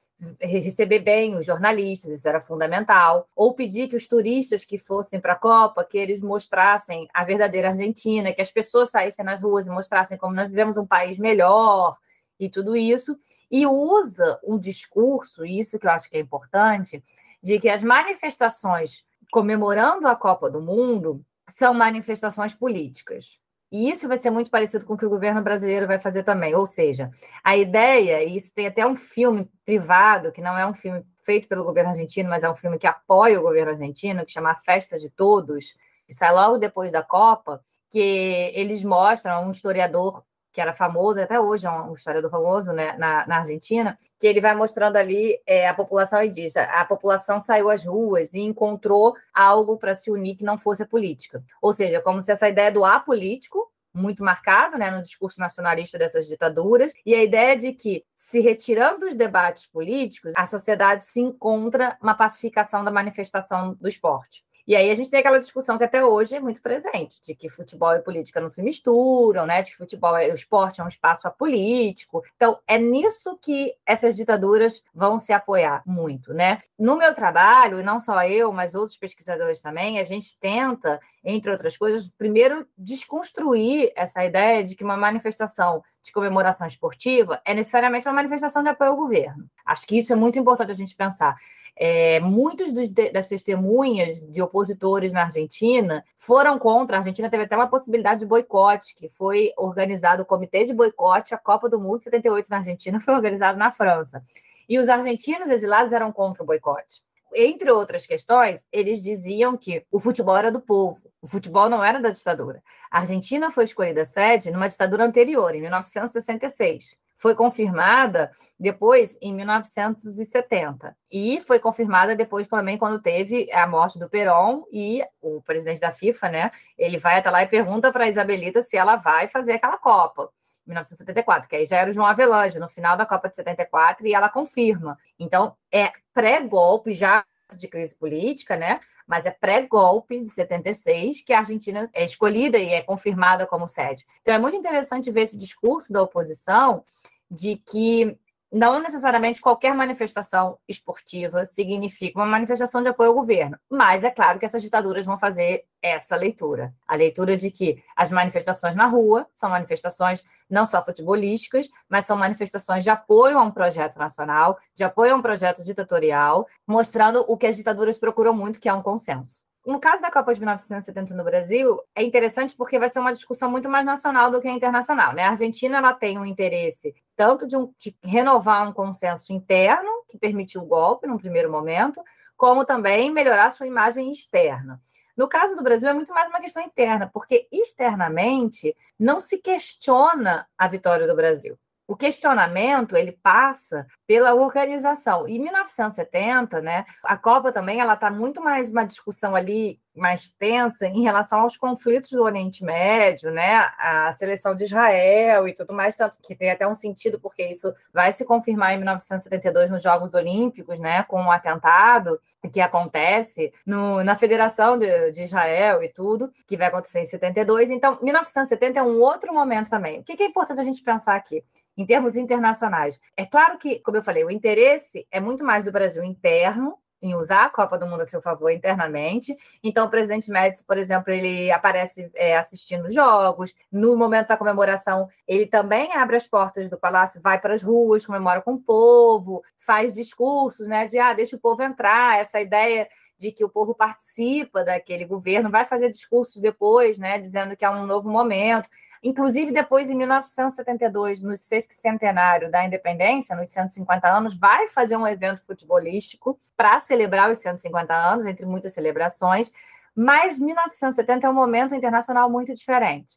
[0.41, 5.35] receber bem os jornalistas, isso era fundamental, ou pedir que os turistas que fossem para
[5.35, 9.71] a Copa, que eles mostrassem a verdadeira Argentina, que as pessoas saíssem nas ruas e
[9.71, 11.97] mostrassem como nós vivemos um país melhor
[12.41, 13.19] e tudo isso,
[13.51, 17.03] e usa um discurso, isso que eu acho que é importante,
[17.43, 23.39] de que as manifestações comemorando a Copa do Mundo são manifestações políticas.
[23.71, 26.55] E isso vai ser muito parecido com o que o governo brasileiro vai fazer também.
[26.55, 27.11] Ou seja,
[27.43, 31.49] a ideia, e isso tem até um filme privado, que não é um filme feito
[31.49, 34.97] pelo governo argentino, mas é um filme que apoia o governo argentino, que chama Festa
[34.99, 35.75] de Todos,
[36.07, 37.61] que sai logo depois da Copa,
[37.91, 40.23] que eles mostram um historiador
[40.57, 44.41] que era famoso, até hoje é um historiador famoso né, na, na Argentina, que ele
[44.41, 49.15] vai mostrando ali é, a população e diz: a população saiu às ruas e encontrou
[49.35, 51.45] algo para se unir que não fosse a política.
[51.61, 56.27] Ou seja, como se essa ideia do apolítico muito marcado né, no discurso nacionalista dessas
[56.27, 61.99] ditaduras, e a ideia de que, se retirando os debates políticos, a sociedade se encontra
[62.03, 64.43] uma pacificação da manifestação do esporte.
[64.67, 67.49] E aí a gente tem aquela discussão que até hoje é muito presente, de que
[67.49, 69.63] futebol e política não se misturam, né?
[69.63, 72.23] De que futebol, é, o esporte é um espaço apolítico.
[72.35, 76.59] Então, é nisso que essas ditaduras vão se apoiar muito, né?
[76.77, 81.51] No meu trabalho, e não só eu, mas outros pesquisadores também, a gente tenta, entre
[81.51, 88.07] outras coisas, primeiro desconstruir essa ideia de que uma manifestação de comemoração esportiva é necessariamente
[88.07, 89.45] uma manifestação de apoio ao governo.
[89.65, 91.35] Acho que isso é muito importante a gente pensar.
[91.79, 96.97] É, muitos dos, das testemunhas de opositores na Argentina foram contra.
[96.97, 101.35] A Argentina teve até uma possibilidade de boicote, que foi organizado o Comitê de Boicote
[101.35, 104.23] à Copa do Mundo 78 na Argentina, foi organizado na França.
[104.69, 110.01] E os argentinos exilados eram contra o boicote entre outras questões, eles diziam que o
[110.01, 112.63] futebol era do povo, o futebol não era da ditadura.
[112.91, 120.95] A Argentina foi escolhida sede numa ditadura anterior, em 1966 foi confirmada depois em 1970
[121.11, 125.91] e foi confirmada depois também quando teve a morte do Perón e o presidente da
[125.91, 126.51] FIFA, né?
[126.77, 130.31] Ele vai até lá e pergunta para a Isabelita se ela vai fazer aquela Copa.
[130.67, 134.15] 1974, que aí já era o João Avelange, no final da Copa de 74, e
[134.15, 134.99] ela confirma.
[135.19, 137.25] Então, é pré-golpe, já
[137.55, 138.81] de crise política, né?
[139.07, 144.05] Mas é pré-golpe de 76 que a Argentina é escolhida e é confirmada como sede.
[144.23, 146.83] Então é muito interessante ver esse discurso da oposição
[147.31, 148.19] de que
[148.57, 154.39] não necessariamente qualquer manifestação esportiva significa uma manifestação de apoio ao governo, mas é claro
[154.39, 159.27] que essas ditaduras vão fazer essa leitura, a leitura de que as manifestações na rua
[159.31, 164.85] são manifestações não só futebolísticas, mas são manifestações de apoio a um projeto nacional, de
[164.85, 168.83] apoio a um projeto ditatorial, mostrando o que as ditaduras procuram muito, que é um
[168.83, 169.46] consenso.
[169.67, 173.51] No caso da Copa de 1970 no Brasil, é interessante porque vai ser uma discussão
[173.51, 175.13] muito mais nacional do que internacional.
[175.13, 175.25] Né?
[175.25, 180.17] A Argentina ela tem um interesse tanto de, um, de renovar um consenso interno, que
[180.17, 182.01] permitiu o golpe num primeiro momento,
[182.37, 184.81] como também melhorar sua imagem externa.
[185.17, 190.47] No caso do Brasil, é muito mais uma questão interna, porque externamente não se questiona
[190.57, 191.59] a vitória do Brasil.
[191.89, 195.27] O questionamento ele passa pela organização.
[195.29, 200.87] Em 1970, né, a Copa também ela está muito mais uma discussão ali mais tensa
[200.87, 205.97] em relação aos conflitos do Oriente Médio, né, a seleção de Israel e tudo mais,
[205.97, 210.15] tanto que tem até um sentido porque isso vai se confirmar em 1972 nos Jogos
[210.15, 212.21] Olímpicos, né, com o um atentado
[212.53, 217.71] que acontece no, na Federação de, de, Israel e tudo, que vai acontecer em 72.
[217.71, 220.01] Então, 1970 é um outro momento também.
[220.01, 221.43] O que é importante a gente pensar aqui?
[221.77, 222.99] em termos internacionais.
[223.17, 227.15] É claro que, como eu falei, o interesse é muito mais do Brasil interno, em
[227.15, 229.37] usar a Copa do Mundo a seu favor internamente.
[229.63, 233.55] Então, o presidente Médici, por exemplo, ele aparece é, assistindo jogos.
[233.71, 238.05] No momento da comemoração, ele também abre as portas do palácio, vai para as ruas,
[238.05, 240.87] comemora com o povo, faz discursos, né?
[240.87, 242.19] De ah, deixa o povo entrar.
[242.19, 247.19] Essa ideia de que o povo participa daquele governo, vai fazer discursos depois, né?
[247.19, 248.69] Dizendo que é um novo momento.
[249.03, 255.45] Inclusive, depois, em 1972, no sexcentenário da independência, nos 150 anos, vai fazer um evento
[255.45, 259.53] futebolístico para celebrar os 150 anos, entre muitas celebrações.
[259.95, 263.17] Mas 1970 é um momento internacional muito diferente.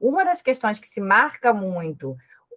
[0.00, 2.16] Uma das questões que se marca muito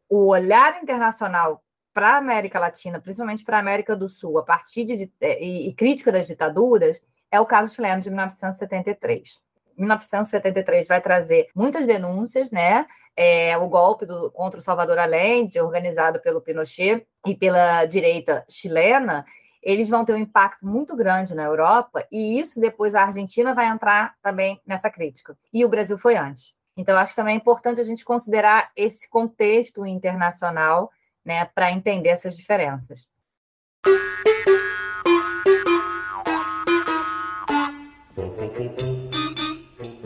[0.10, 1.64] o olhar internacional
[2.00, 5.68] para a América Latina, principalmente para a América do Sul, a partir de é, e,
[5.68, 9.38] e crítica das ditaduras, é o caso chileno de 1973.
[9.78, 12.86] 1973 vai trazer muitas denúncias, né?
[13.18, 19.26] É, o golpe do, contra o Salvador Allende, organizado pelo Pinochet e pela direita chilena,
[19.62, 23.68] eles vão ter um impacto muito grande na Europa, e isso depois a Argentina vai
[23.68, 25.38] entrar também nessa crítica.
[25.52, 26.54] E o Brasil foi antes.
[26.78, 30.90] Então, acho que também é importante a gente considerar esse contexto internacional
[31.26, 33.08] né, para entender essas diferenças.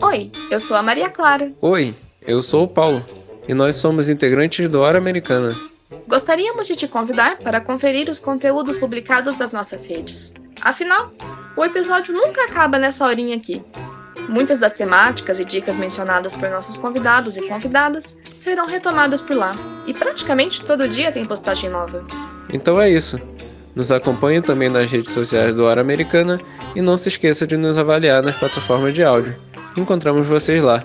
[0.02, 1.52] Oi, eu sou a Maria Clara.
[1.60, 3.04] Oi, eu sou o Paulo
[3.48, 5.50] e nós somos integrantes do Hora Americana.
[6.06, 10.34] Gostaríamos de te convidar para conferir os conteúdos publicados das nossas redes.
[10.62, 11.12] Afinal,
[11.56, 13.62] o episódio nunca acaba nessa horinha aqui.
[14.34, 19.54] Muitas das temáticas e dicas mencionadas por nossos convidados e convidadas serão retomadas por lá,
[19.86, 22.04] e praticamente todo dia tem postagem nova.
[22.52, 23.16] Então é isso.
[23.76, 26.40] Nos acompanhe também nas redes sociais do Hora Americana
[26.74, 29.40] e não se esqueça de nos avaliar nas plataformas de áudio.
[29.76, 30.84] Encontramos vocês lá.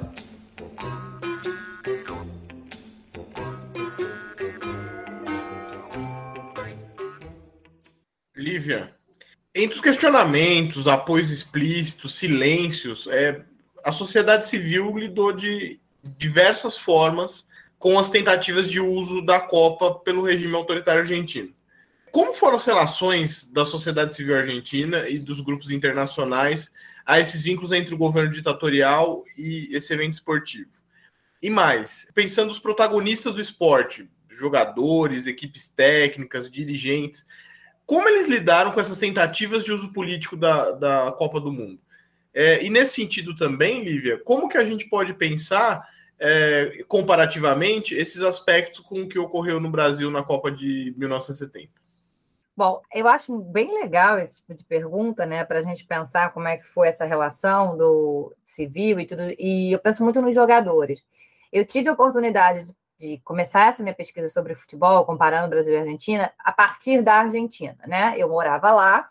[8.36, 8.94] Lívia,
[9.64, 13.42] entre os questionamentos, apoios explícitos, silêncios, é,
[13.84, 15.80] a sociedade civil lidou de
[16.18, 17.46] diversas formas
[17.78, 21.54] com as tentativas de uso da Copa pelo regime autoritário argentino.
[22.12, 26.72] Como foram as relações da sociedade civil argentina e dos grupos internacionais
[27.06, 30.70] a esses vínculos entre o governo ditatorial e esse evento esportivo?
[31.42, 37.26] E mais, pensando os protagonistas do esporte, jogadores, equipes técnicas, dirigentes,
[37.90, 41.82] como eles lidaram com essas tentativas de uso político da, da Copa do Mundo?
[42.32, 48.22] É, e nesse sentido também, Lívia, como que a gente pode pensar é, comparativamente esses
[48.22, 51.72] aspectos com o que ocorreu no Brasil na Copa de 1970?
[52.56, 56.48] Bom, eu acho bem legal esse tipo de pergunta, né, para a gente pensar como
[56.48, 59.34] é que foi essa relação do civil e tudo.
[59.40, 61.04] E eu penso muito nos jogadores.
[61.52, 65.78] Eu tive a oportunidade de de começar essa minha pesquisa sobre futebol, comparando Brasil e
[65.78, 68.14] Argentina, a partir da Argentina, né?
[68.18, 69.10] Eu morava lá,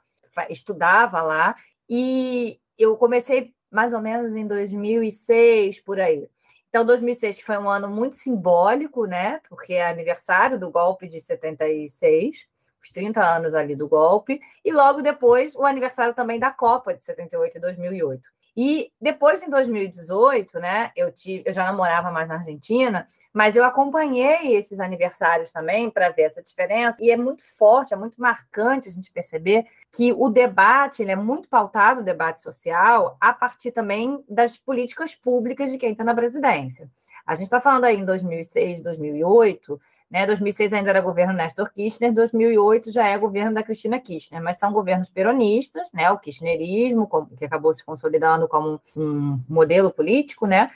[0.50, 1.56] estudava lá,
[1.88, 6.28] e eu comecei mais ou menos em 2006, por aí.
[6.68, 9.40] Então, 2006, que foi um ano muito simbólico, né?
[9.48, 12.46] Porque é aniversário do golpe de 76,
[12.82, 17.02] os 30 anos ali do golpe, e logo depois o aniversário também da Copa de
[17.02, 18.37] 78 e 2008.
[18.60, 23.54] E depois, em 2018, né, eu, tive, eu já não morava mais na Argentina, mas
[23.54, 28.20] eu acompanhei esses aniversários também para ver essa diferença, e é muito forte, é muito
[28.20, 33.32] marcante a gente perceber que o debate ele é muito pautado, o debate social, a
[33.32, 36.90] partir também das políticas públicas de quem está na presidência.
[37.28, 39.78] A gente está falando aí em 2006, 2008,
[40.10, 40.24] né?
[40.24, 44.72] 2006 ainda era governo Néstor Kirchner, 2008 já é governo da Cristina Kirchner, mas são
[44.72, 46.10] governos peronistas, né?
[46.10, 47.06] O kirchnerismo,
[47.36, 50.70] que acabou se consolidando como um modelo político, né?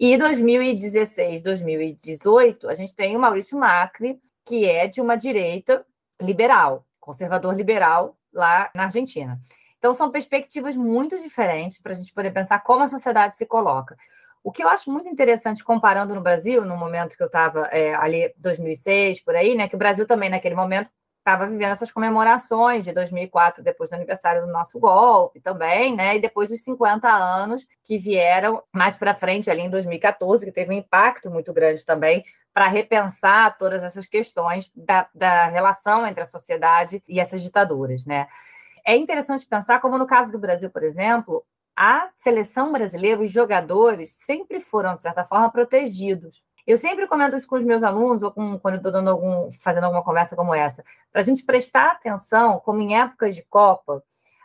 [0.00, 5.86] E 2016, 2018, a gente tem o Maurício Macri, que é de uma direita
[6.20, 9.38] liberal, conservador liberal lá na Argentina.
[9.78, 13.96] Então, são perspectivas muito diferentes para a gente poder pensar como a sociedade se coloca.
[14.44, 17.94] O que eu acho muito interessante, comparando no Brasil, no momento que eu estava é,
[17.94, 20.90] ali, 2006, por aí, né, que o Brasil também, naquele momento,
[21.22, 26.16] estava vivendo essas comemorações de 2004, depois do aniversário do nosso golpe também, né?
[26.16, 30.74] E depois dos 50 anos que vieram mais para frente, ali em 2014, que teve
[30.74, 36.26] um impacto muito grande também para repensar todas essas questões da, da relação entre a
[36.26, 38.26] sociedade e essas ditaduras, né?
[38.84, 41.44] É interessante pensar como no caso do Brasil, por exemplo,
[41.76, 46.42] a seleção brasileira, os jogadores, sempre foram, de certa forma, protegidos.
[46.66, 49.84] Eu sempre comento isso com os meus alunos, ou com, quando estou dando algum, fazendo
[49.84, 54.02] alguma conversa como essa, para a gente prestar atenção, como em épocas de Copa,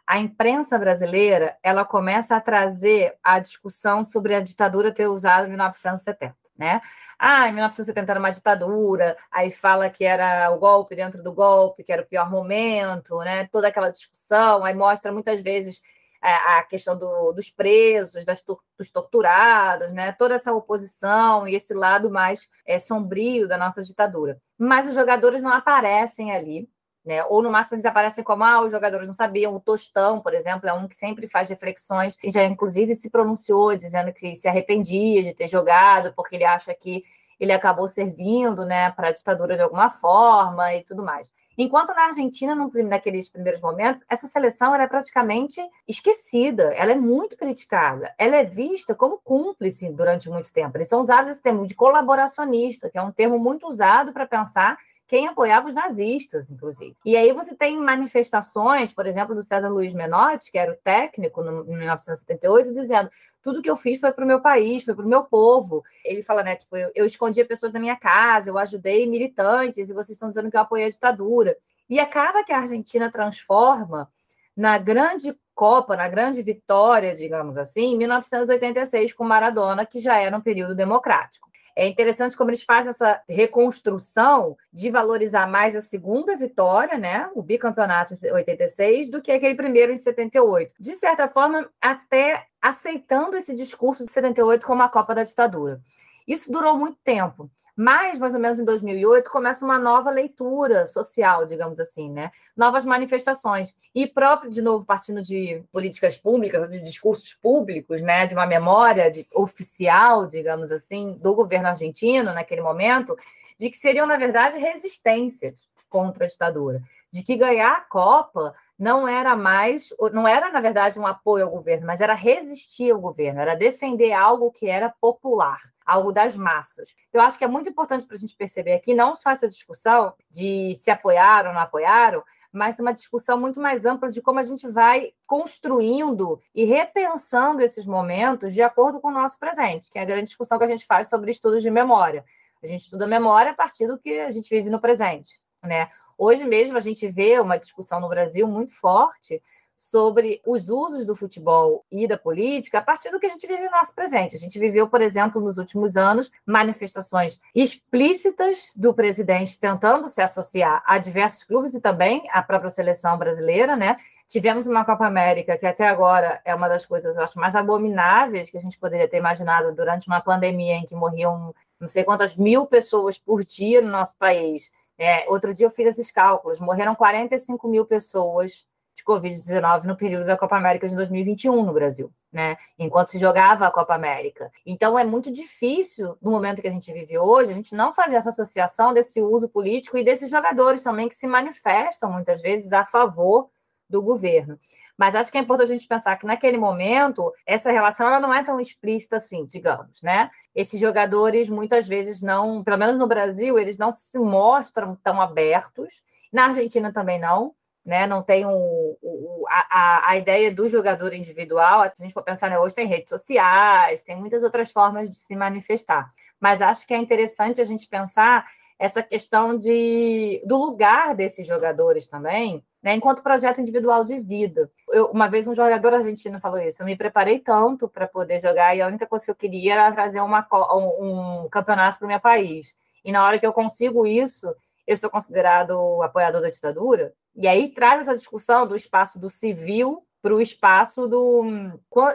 [0.07, 5.49] a imprensa brasileira ela começa a trazer a discussão sobre a ditadura ter usado em
[5.49, 6.35] 1970.
[6.57, 6.81] Né?
[7.19, 11.83] Ah, em 1970 era uma ditadura, aí fala que era o golpe dentro do golpe,
[11.83, 13.47] que era o pior momento, né?
[13.51, 15.81] toda aquela discussão, aí mostra muitas vezes
[16.21, 18.43] a questão do, dos presos, das,
[18.77, 20.11] dos torturados, né?
[20.11, 24.39] toda essa oposição e esse lado mais é, sombrio da nossa ditadura.
[24.57, 26.69] Mas os jogadores não aparecem ali,
[27.05, 27.23] né?
[27.25, 29.55] ou no máximo eles aparecem como ah, os jogadores não sabiam.
[29.55, 33.75] O Tostão, por exemplo, é um que sempre faz reflexões e já inclusive se pronunciou
[33.75, 37.03] dizendo que se arrependia de ter jogado porque ele acha que
[37.39, 41.29] ele acabou servindo né, para a ditadura de alguma forma e tudo mais.
[41.57, 42.55] Enquanto na Argentina,
[42.85, 48.93] naqueles primeiros momentos, essa seleção era praticamente esquecida, ela é muito criticada, ela é vista
[48.93, 50.77] como cúmplice durante muito tempo.
[50.77, 54.77] Eles são usados esse termo de colaboracionista, que é um termo muito usado para pensar
[55.07, 56.95] quem apoiava os nazistas, inclusive.
[57.05, 61.41] E aí você tem manifestações, por exemplo, do César Luiz Menotti, que era o técnico
[61.41, 63.09] no, em 1978, dizendo:
[63.41, 65.83] tudo que eu fiz foi para o meu país, foi para o meu povo.
[66.03, 66.55] Ele fala, né?
[66.55, 70.51] Tipo, eu, eu escondia pessoas da minha casa, eu ajudei militantes, e vocês estão dizendo
[70.51, 71.57] que eu apoiei a ditadura.
[71.89, 74.11] E acaba que a Argentina transforma
[74.55, 80.37] na grande Copa, na grande vitória, digamos assim, em 1986 com Maradona, que já era
[80.37, 81.46] um período democrático.
[81.79, 87.43] É interessante como eles fazem essa reconstrução de valorizar mais a segunda vitória, né, o
[87.43, 90.73] bicampeonato de 86, do que aquele primeiro em 78.
[90.79, 95.79] De certa forma, até aceitando esse discurso de 78 como a Copa da Ditadura.
[96.27, 97.47] Isso durou muito tempo.
[97.79, 102.31] Mas, mais ou menos em 2008, começa uma nova leitura social, digamos assim, né?
[102.55, 103.71] Novas manifestações.
[103.93, 108.25] E próprio, de novo, partindo de políticas públicas, de discursos públicos, né?
[108.25, 113.15] De uma memória de, oficial, digamos assim, do governo argentino naquele momento,
[113.59, 116.81] de que seriam, na verdade, resistências contra a ditadura.
[117.13, 121.51] De que ganhar a Copa não era mais, não era, na verdade, um apoio ao
[121.51, 126.93] governo, mas era resistir ao governo, era defender algo que era popular algo das massas.
[127.13, 130.13] Eu acho que é muito importante para a gente perceber aqui não só essa discussão
[130.29, 132.21] de se apoiaram ou não apoiaram,
[132.51, 137.85] mas uma discussão muito mais ampla de como a gente vai construindo e repensando esses
[137.85, 140.85] momentos de acordo com o nosso presente, que é a grande discussão que a gente
[140.85, 142.25] faz sobre estudos de memória.
[142.61, 145.39] A gente estuda memória a partir do que a gente vive no presente.
[145.63, 145.87] Né?
[146.17, 149.41] Hoje mesmo a gente vê uma discussão no Brasil muito forte
[149.77, 153.63] sobre os usos do futebol e da política a partir do que a gente vive
[153.63, 154.35] no nosso presente.
[154.35, 160.81] A gente viveu, por exemplo, nos últimos anos, manifestações explícitas do presidente tentando se associar
[160.83, 163.97] a diversos clubes e também à própria seleção brasileira, né?
[164.27, 168.49] Tivemos uma Copa América que até agora é uma das coisas, eu acho, mais abomináveis
[168.49, 172.35] que a gente poderia ter imaginado durante uma pandemia em que morriam não sei quantas
[172.35, 174.71] mil pessoas por dia no nosso país.
[174.97, 178.65] É, outro dia eu fiz esses cálculos, morreram 45 mil pessoas
[179.07, 182.57] Covid-19 no período da Copa América de 2021 no Brasil, né?
[182.77, 184.51] Enquanto se jogava a Copa América.
[184.65, 188.15] Então é muito difícil, no momento que a gente vive hoje, a gente não fazer
[188.15, 192.83] essa associação desse uso político e desses jogadores também que se manifestam muitas vezes a
[192.83, 193.49] favor
[193.89, 194.59] do governo.
[194.97, 198.33] Mas acho que é importante a gente pensar que naquele momento essa relação ela não
[198.33, 200.29] é tão explícita assim, digamos, né?
[200.55, 206.01] Esses jogadores muitas vezes não, pelo menos no Brasil, eles não se mostram tão abertos.
[206.33, 207.53] Na Argentina também não
[207.87, 208.05] né?
[208.05, 211.79] Não tem o, a, a, ideia do jogador individual.
[211.79, 215.33] A gente for pensar né, hoje, tem redes sociais, tem muitas outras formas de se
[215.37, 216.11] manifestar.
[216.37, 218.45] Mas acho que é interessante a gente pensar
[218.77, 224.69] essa questão de, do lugar desses jogadores também, né, enquanto projeto individual de vida.
[224.89, 228.75] Eu, uma vez um jogador argentino falou isso, eu me preparei tanto para poder jogar
[228.75, 232.09] e a única coisa que eu queria era trazer uma, um, um campeonato para o
[232.09, 232.75] meu país.
[233.03, 234.53] E na hora que eu consigo isso,
[234.87, 240.03] eu sou considerado apoiador da ditadura, e aí traz essa discussão do espaço do civil
[240.21, 241.43] para o espaço do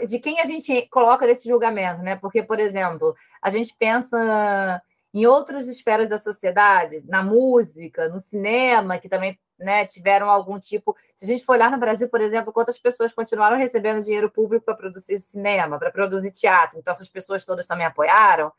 [0.08, 2.16] de quem a gente coloca nesse julgamento, né?
[2.16, 4.82] Porque, por exemplo, a gente pensa
[5.14, 10.96] em outras esferas da sociedade, na música, no cinema, que também né, tiveram algum tipo.
[11.14, 14.64] Se a gente for olhar no Brasil, por exemplo, quantas pessoas continuaram recebendo dinheiro público
[14.64, 18.52] para produzir cinema, para produzir teatro, então essas pessoas todas também apoiaram.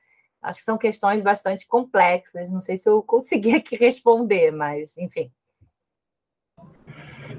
[0.43, 2.51] Acho que são questões bastante complexas.
[2.51, 5.31] Não sei se eu consegui aqui responder, mas enfim.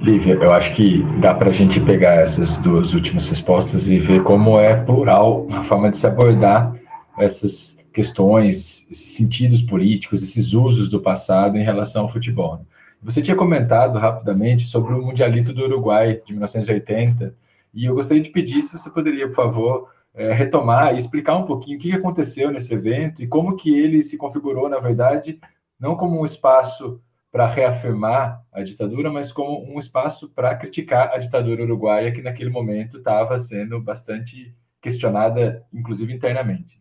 [0.01, 4.23] Lívia, eu acho que dá para a gente pegar essas duas últimas respostas e ver
[4.23, 6.75] como é plural a forma de se abordar
[7.17, 12.67] essas questões, esses sentidos políticos, esses usos do passado em relação ao futebol.
[13.01, 17.35] Você tinha comentado rapidamente sobre o Mundialito do Uruguai de 1980
[17.73, 21.45] e eu gostaria de pedir se você poderia, por favor, é, retomar e explicar um
[21.45, 25.41] pouquinho o que aconteceu nesse evento e como que ele se configurou, na verdade,
[25.79, 27.01] não como um espaço
[27.33, 32.49] para reafirmar a ditadura, mas como um espaço para criticar a ditadura uruguaia, que naquele
[32.49, 36.81] momento estava sendo bastante questionada, inclusive internamente.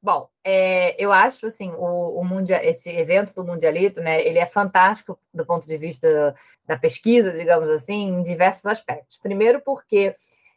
[0.00, 4.46] Bom, é, eu acho assim, o, o mundial, esse evento do Mundialito, né, ele é
[4.46, 6.32] fantástico do ponto de vista
[6.64, 9.18] da pesquisa, digamos assim, em diversos aspectos.
[9.18, 10.14] Primeiro, porque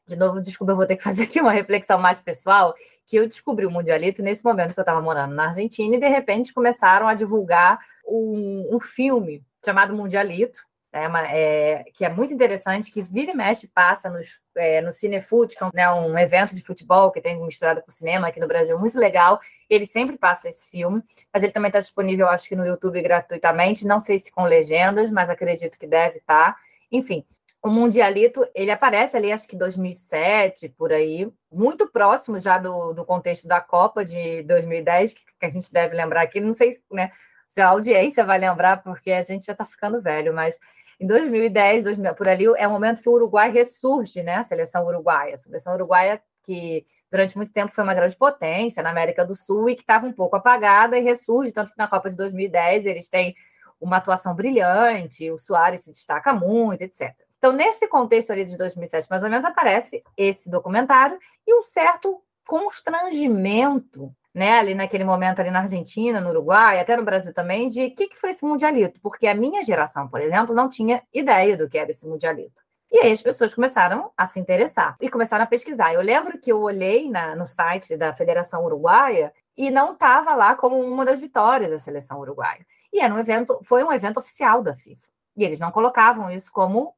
[0.08, 2.74] de novo, desculpa, eu vou ter que fazer aqui uma reflexão mais pessoal,
[3.08, 6.08] que eu descobri o Mundialito nesse momento que eu estava morando na Argentina e, de
[6.08, 10.60] repente, começaram a divulgar um, um filme chamado Mundialito,
[10.94, 14.28] é uma, é, que é muito interessante, que vira e mexe passa nos,
[14.58, 17.90] é, no Cinefoot, que é um, né, um evento de futebol que tem misturado com
[17.90, 19.40] cinema aqui no Brasil, muito legal.
[19.70, 21.02] Ele sempre passa esse filme,
[21.34, 25.10] mas ele também está disponível, acho que no YouTube gratuitamente, não sei se com legendas,
[25.10, 26.54] mas acredito que deve estar.
[26.54, 26.58] Tá.
[26.92, 27.24] Enfim,
[27.64, 33.06] o Mundialito, ele aparece ali, acho que 2007, por aí, muito próximo já do, do
[33.06, 37.12] contexto da Copa de 2010, que, que a gente deve lembrar aqui, não sei né,
[37.48, 40.58] se a audiência vai lembrar, porque a gente já está ficando velho, mas
[41.00, 44.86] em 2010, 2000, por ali, é o momento que o Uruguai ressurge, né, a seleção
[44.88, 49.36] uruguaia, a seleção uruguaia que durante muito tempo foi uma grande potência na América do
[49.36, 52.88] Sul e que estava um pouco apagada e ressurge, tanto que na Copa de 2010
[52.88, 53.36] eles têm
[53.80, 57.14] uma atuação brilhante, o Soares se destaca muito, etc.
[57.42, 61.18] Então, nesse contexto ali de 2007, mais ou menos, aparece esse documentário
[61.48, 67.04] e um certo constrangimento, né, ali naquele momento ali na Argentina, no Uruguai, até no
[67.04, 70.54] Brasil também, de o que, que foi esse mundialito, porque a minha geração, por exemplo,
[70.54, 72.62] não tinha ideia do que era esse mundialito.
[72.92, 75.92] E aí as pessoas começaram a se interessar e começaram a pesquisar.
[75.96, 80.54] Eu lembro que eu olhei na, no site da Federação Uruguaia e não estava lá
[80.54, 82.64] como uma das vitórias da seleção uruguaia.
[82.94, 85.08] E era um evento, foi um evento oficial da FIFA.
[85.42, 86.94] E eles não colocavam isso como,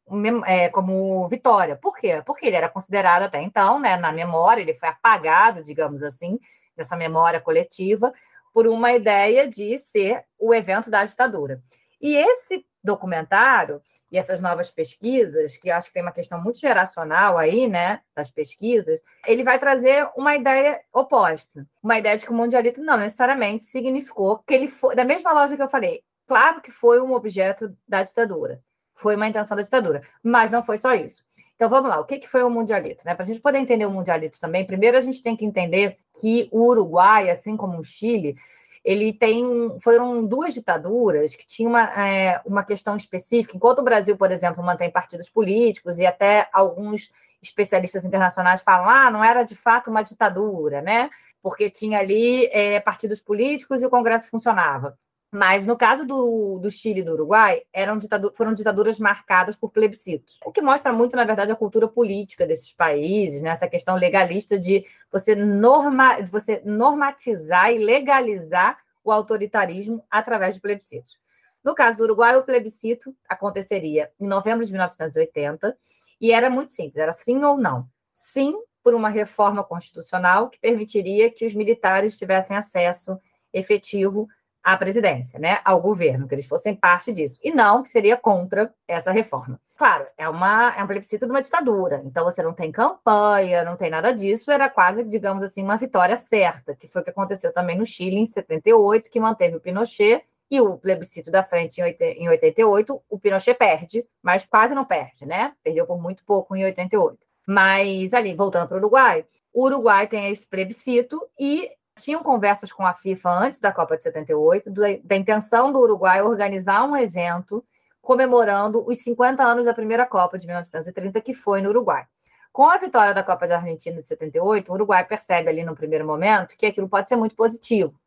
[0.45, 1.77] é, como vitória.
[1.77, 2.21] Por quê?
[2.25, 6.37] Porque ele era considerado até então, né, na memória, ele foi apagado, digamos assim,
[6.75, 8.11] dessa memória coletiva,
[8.53, 11.61] por uma ideia de ser o evento da ditadura.
[12.01, 13.81] E esse documentário
[14.11, 18.29] e essas novas pesquisas, que acho que tem uma questão muito geracional aí, né, das
[18.29, 21.65] pesquisas, ele vai trazer uma ideia oposta.
[21.81, 25.55] Uma ideia de que o mundialito não necessariamente significou que ele foi, da mesma lógica
[25.55, 26.03] que eu falei,
[26.33, 28.59] claro que foi um objeto da ditadura,
[28.95, 31.23] foi uma intenção da ditadura, mas não foi só isso.
[31.55, 33.05] Então vamos lá, o que, que foi o mundialito?
[33.05, 33.13] Né?
[33.13, 36.49] Para a gente poder entender o mundialito também, primeiro a gente tem que entender que
[36.51, 38.35] o Uruguai, assim como o Chile,
[38.83, 39.45] ele tem
[39.79, 43.55] foram duas ditaduras que tinham uma, é, uma questão específica.
[43.55, 47.11] Enquanto o Brasil, por exemplo, mantém partidos políticos e até alguns
[47.43, 51.11] especialistas internacionais falam, ah, não era de fato uma ditadura, né?
[51.43, 54.97] Porque tinha ali é, partidos políticos e o Congresso funcionava.
[55.33, 59.71] Mas no caso do, do Chile e do Uruguai, eram ditadu foram ditaduras marcadas por
[59.71, 63.49] plebiscitos, o que mostra muito, na verdade, a cultura política desses países, né?
[63.49, 71.17] essa questão legalista de você, norma você normatizar e legalizar o autoritarismo através de plebiscitos.
[71.63, 75.75] No caso do Uruguai, o plebiscito aconteceria em novembro de 1980
[76.21, 77.87] e era muito simples, era sim ou não.
[78.13, 78.53] Sim,
[78.83, 83.19] por uma reforma constitucional que permitiria que os militares tivessem acesso
[83.51, 84.29] efetivo
[84.63, 88.73] à presidência, né, ao governo, que eles fossem parte disso, e não que seria contra
[88.87, 89.59] essa reforma.
[89.77, 93.75] Claro, é, uma, é um plebiscito de uma ditadura, então você não tem campanha, não
[93.75, 97.51] tem nada disso, era quase, digamos assim, uma vitória certa, que foi o que aconteceu
[97.53, 102.29] também no Chile em 78, que manteve o Pinochet, e o plebiscito da frente em
[102.29, 105.53] 88, o Pinochet perde, mas quase não perde, né?
[105.63, 107.17] Perdeu por muito pouco em 88.
[107.47, 112.85] Mas ali, voltando para o Uruguai, o Uruguai tem esse plebiscito e tinham conversas com
[112.85, 114.71] a FIFA antes da Copa de 78,
[115.03, 117.63] da intenção do Uruguai organizar um evento
[118.01, 122.05] comemorando os 50 anos da primeira Copa de 1930, que foi no Uruguai.
[122.51, 126.05] Com a vitória da Copa de Argentina de 78, o Uruguai percebe ali no primeiro
[126.05, 127.97] momento que aquilo pode ser muito positivo.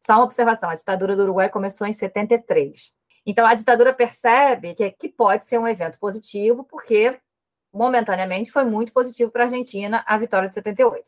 [0.00, 2.92] Só uma observação: a ditadura do Uruguai começou em 73.
[3.26, 7.18] Então a ditadura percebe que, que pode ser um evento positivo, porque
[7.72, 11.04] momentaneamente foi muito positivo para a Argentina a vitória de 78.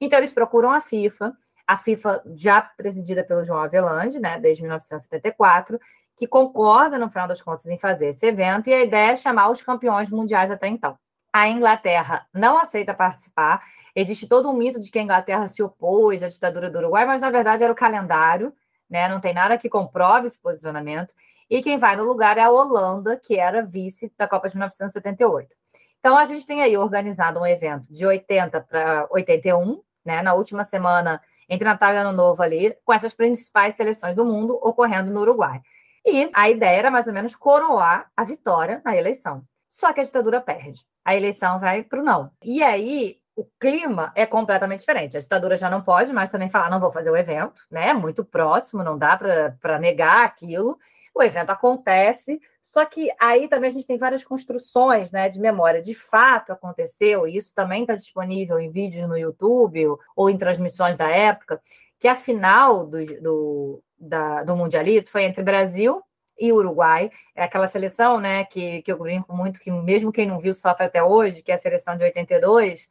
[0.00, 1.34] Então eles procuram a FIFA
[1.66, 5.80] a FIFA, já presidida pelo João Avelange, né, desde 1974,
[6.16, 9.50] que concorda, no final das contas, em fazer esse evento, e a ideia é chamar
[9.50, 10.96] os campeões mundiais até então.
[11.32, 13.60] A Inglaterra não aceita participar.
[13.94, 17.22] Existe todo um mito de que a Inglaterra se opôs à ditadura do Uruguai, mas
[17.22, 18.54] na verdade era o calendário,
[18.88, 19.08] né?
[19.08, 21.12] Não tem nada que comprove esse posicionamento.
[21.50, 25.56] E quem vai no lugar é a Holanda, que era vice da Copa de 1978.
[25.98, 30.22] Então a gente tem aí organizado um evento de 80 para 81, né?
[30.22, 34.58] Na última semana entre Natal e Ano Novo ali, com essas principais seleções do mundo
[34.62, 35.60] ocorrendo no Uruguai.
[36.06, 39.42] E a ideia era mais ou menos coroar a vitória na eleição.
[39.68, 40.80] Só que a ditadura perde.
[41.04, 42.30] A eleição vai para o não.
[42.42, 45.16] E aí o clima é completamente diferente.
[45.16, 47.92] A ditadura já não pode mais também falar, não vou fazer o evento, né?
[47.92, 50.78] Muito próximo, não dá para negar aquilo
[51.14, 55.80] o evento acontece, só que aí também a gente tem várias construções né, de memória.
[55.80, 59.86] De fato aconteceu, e isso também está disponível em vídeos no YouTube
[60.16, 61.60] ou, em transmissões da época,
[62.00, 66.02] que a final do, do, da, do Mundialito foi entre Brasil
[66.36, 67.10] e Uruguai.
[67.36, 70.86] É aquela seleção né, que, que eu brinco muito, que mesmo quem não viu sofre
[70.86, 72.88] até hoje, que é a seleção de 82,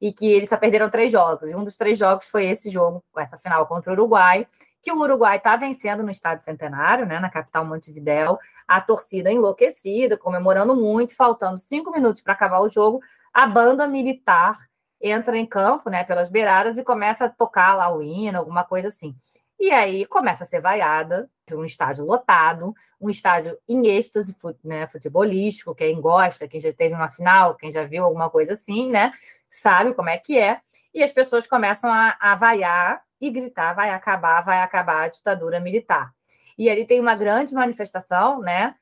[0.00, 1.50] e que eles só perderam três jogos.
[1.50, 4.46] E um dos três jogos foi esse jogo, com essa final contra o Uruguai,
[4.84, 10.14] que o Uruguai está vencendo no Estádio Centenário, né, na capital Montevidéu, a torcida enlouquecida,
[10.18, 13.00] comemorando muito, faltando cinco minutos para acabar o jogo,
[13.32, 14.58] a banda militar
[15.00, 18.88] entra em campo, né, pelas beiradas e começa a tocar lá o hino, alguma coisa
[18.88, 19.16] assim.
[19.58, 25.74] E aí começa a ser vaiada, um estádio lotado, um estádio em êxtase né, futebolístico,
[25.74, 29.12] quem gosta, quem já teve uma final, quem já viu alguma coisa assim, né,
[29.48, 30.60] sabe como é que é,
[30.94, 35.58] e as pessoas começam a, a vaiar e gritar: vai acabar, vai acabar a ditadura
[35.58, 36.12] militar.
[36.56, 38.76] E ali tem uma grande manifestação, né?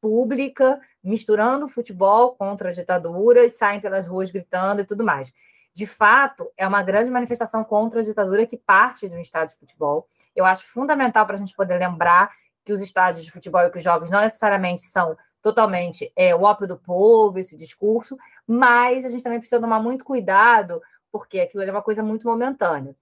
[0.00, 5.32] Pública, misturando futebol contra a ditadura e saem pelas ruas gritando e tudo mais.
[5.74, 9.60] De fato, é uma grande manifestação contra a ditadura que parte de um estádio de
[9.60, 10.06] futebol.
[10.34, 12.30] Eu acho fundamental para a gente poder lembrar
[12.64, 16.42] que os estádios de futebol e que os jogos não necessariamente são totalmente é, o
[16.42, 18.16] ópio do povo, esse discurso,
[18.46, 20.80] mas a gente também precisa tomar muito cuidado,
[21.12, 22.96] porque aquilo é uma coisa muito momentânea.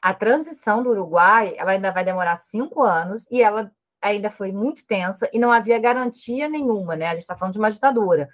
[0.00, 4.86] A transição do Uruguai, ela ainda vai demorar cinco anos e ela ainda foi muito
[4.86, 7.06] tensa e não havia garantia nenhuma, né?
[7.06, 8.28] A gente está falando de uma ditadura.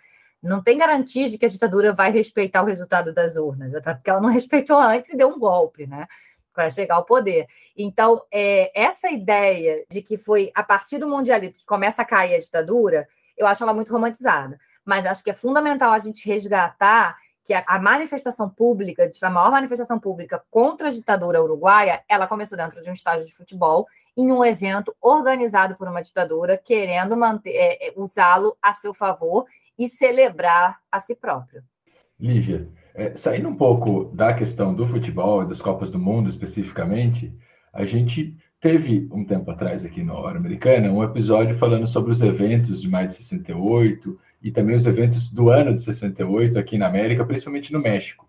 [0.45, 4.21] Não tem garantia de que a ditadura vai respeitar o resultado das urnas, porque ela
[4.21, 6.07] não respeitou antes e deu um golpe, né?
[6.53, 7.47] Para chegar ao poder.
[7.77, 12.35] Então, é, essa ideia de que foi a partir do mundialito que começa a cair
[12.35, 14.59] a ditadura, eu acho ela muito romantizada.
[14.85, 20.01] Mas acho que é fundamental a gente resgatar que a, manifestação pública, a maior manifestação
[20.01, 23.87] pública contra a ditadura uruguaia, ela começou dentro de um estádio de futebol,
[24.17, 27.15] em um evento organizado por uma ditadura, querendo
[27.45, 29.45] é, é, usá-lo a seu favor
[29.79, 31.63] e celebrar a si próprio.
[32.19, 37.37] Lívia, é, saindo um pouco da questão do futebol e das Copas do Mundo especificamente,
[37.73, 42.23] a gente teve um tempo atrás aqui no Hora Americana um episódio falando sobre os
[42.23, 46.87] eventos de maio de 68 e também os eventos do ano de 68 aqui na
[46.87, 48.29] América, principalmente no México.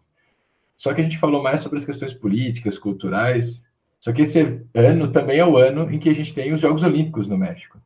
[0.78, 3.68] Só que a gente falou mais sobre as questões políticas, culturais.
[4.00, 6.84] Só que esse ano também é o ano em que a gente tem os Jogos
[6.84, 7.78] Olímpicos no México,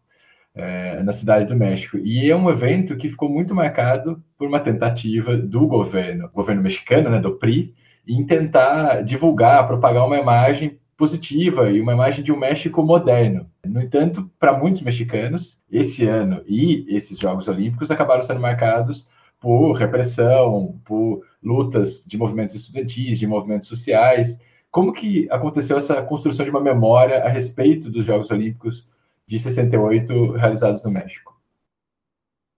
[0.53, 1.97] é, na cidade do México.
[1.97, 7.09] E é um evento que ficou muito marcado por uma tentativa do governo, governo mexicano,
[7.09, 7.73] né, do PRI,
[8.07, 13.49] em tentar divulgar, propagar uma imagem positiva e uma imagem de um México moderno.
[13.69, 19.07] No entanto, para muitos mexicanos, esse ano e esses Jogos Olímpicos acabaram sendo marcados
[19.39, 24.39] por repressão, por lutas de movimentos estudantis, de movimentos sociais.
[24.71, 28.87] Como que aconteceu essa construção de uma memória a respeito dos Jogos Olímpicos
[29.27, 31.39] de 68 realizados no México?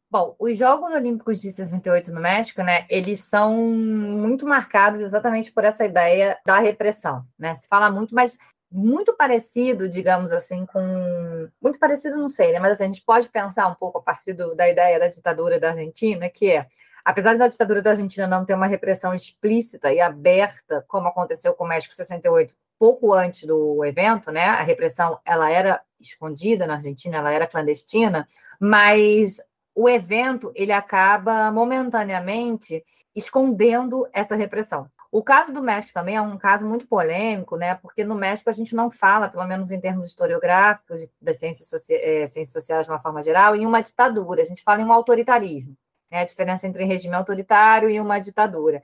[0.10, 5.66] Bom, os Jogos Olímpicos de 68 no México, né, eles são muito marcados exatamente por
[5.66, 7.54] essa ideia da repressão, né?
[7.56, 8.38] Se fala muito, mas
[8.72, 12.60] muito parecido, digamos assim, com muito parecido, não sei, né?
[12.60, 15.60] Mas assim, a gente pode pensar um pouco a partir do, da ideia da ditadura
[15.60, 16.68] da Argentina, que é
[17.04, 21.66] apesar da ditadura da Argentina não ter uma repressão explícita e aberta, como aconteceu com
[21.66, 24.46] o México 68, pouco antes do evento, né?
[24.46, 28.26] A repressão ela era escondida na Argentina, ela era clandestina,
[28.60, 29.42] mas
[29.76, 32.84] o evento ele acaba momentaneamente
[33.16, 34.90] escondendo essa repressão.
[35.12, 37.76] O caso do México também é um caso muito polêmico, né?
[37.76, 42.26] Porque no México a gente não fala, pelo menos em termos historiográficos das ciências, é,
[42.26, 44.42] ciências sociais de uma forma geral, em uma ditadura.
[44.42, 45.76] A gente fala em um autoritarismo.
[46.10, 46.22] Né?
[46.22, 48.82] A diferença entre regime autoritário e uma ditadura.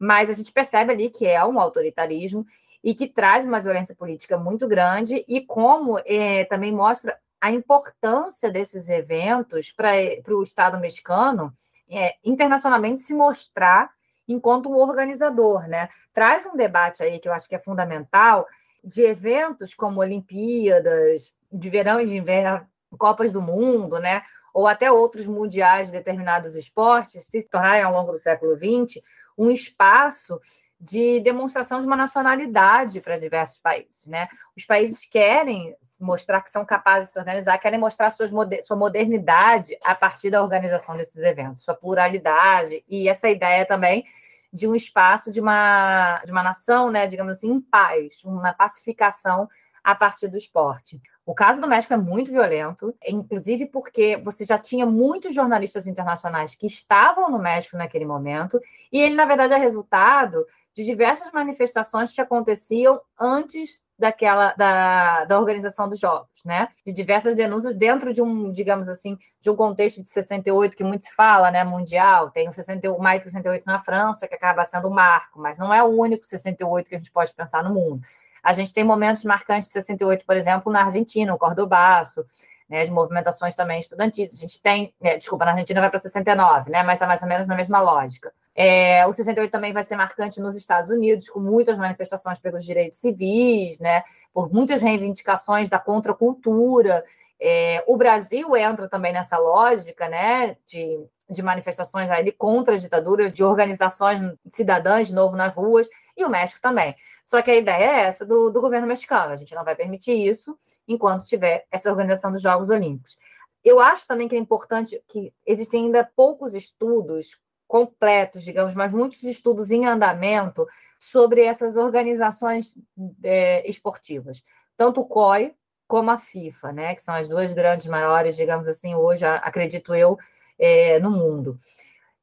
[0.00, 2.44] Mas a gente percebe ali que é um autoritarismo
[2.82, 8.50] e que traz uma violência política muito grande e como é, também mostra a importância
[8.50, 9.92] desses eventos para
[10.34, 11.52] o Estado mexicano
[11.88, 13.90] é, internacionalmente se mostrar
[14.28, 15.88] enquanto um organizador, né?
[16.12, 18.46] Traz um debate aí que eu acho que é fundamental
[18.84, 22.66] de eventos como Olimpíadas, de verão e de inverno,
[22.96, 24.22] Copas do Mundo, né?
[24.54, 29.02] Ou até outros mundiais de determinados esportes se tornarem ao longo do século XX
[29.36, 30.40] um espaço
[30.80, 34.06] de demonstração de uma nacionalidade para diversos países.
[34.06, 34.28] Né?
[34.56, 38.30] Os países querem mostrar que são capazes de se organizar, querem mostrar suas,
[38.62, 44.04] sua modernidade a partir da organização desses eventos, sua pluralidade, e essa ideia também
[44.52, 49.48] de um espaço de uma, de uma nação, né, digamos assim, em paz, uma pacificação
[49.84, 51.00] a partir do esporte.
[51.24, 56.54] O caso do México é muito violento, inclusive porque você já tinha muitos jornalistas internacionais
[56.54, 58.60] que estavam no México naquele momento,
[58.92, 60.44] e ele, na verdade, é resultado
[60.74, 66.68] de diversas manifestações que aconteciam antes daquela da, da organização dos jogos, né?
[66.86, 71.04] De diversas denúncias dentro de um, digamos assim, de um contexto de 68 que muito
[71.04, 72.30] se fala, né, mundial.
[72.30, 75.74] Tem o 61, mais de 68 na França, que acaba sendo um marco, mas não
[75.74, 78.00] é o único 68 que a gente pode pensar no mundo.
[78.42, 82.24] A gente tem momentos marcantes de 68, por exemplo, na Argentina, o Cordobaço,
[82.68, 84.32] né, de movimentações também estudantis.
[84.32, 87.28] A gente tem, né, desculpa, na Argentina vai para 69, né, mas é mais ou
[87.28, 88.32] menos na mesma lógica.
[88.60, 92.98] É, o 68 também vai ser marcante nos Estados Unidos, com muitas manifestações pelos direitos
[92.98, 94.02] civis, né,
[94.34, 97.04] por muitas reivindicações da contracultura.
[97.40, 100.98] É, o Brasil entra também nessa lógica né, de,
[101.30, 106.28] de manifestações ali contra a ditadura, de organizações cidadãs de novo nas ruas e o
[106.28, 106.96] México também.
[107.24, 110.14] Só que a ideia é essa do, do governo mexicano, a gente não vai permitir
[110.14, 113.16] isso enquanto tiver essa organização dos Jogos Olímpicos.
[113.62, 117.38] Eu acho também que é importante que existem ainda poucos estudos
[117.68, 120.66] completos, digamos, mas muitos estudos em andamento
[120.98, 122.74] sobre essas organizações
[123.22, 124.42] é, esportivas,
[124.76, 125.54] tanto o COI
[125.86, 130.18] como a FIFA, né, que são as duas grandes maiores, digamos assim, hoje, acredito eu,
[130.58, 131.56] é, no mundo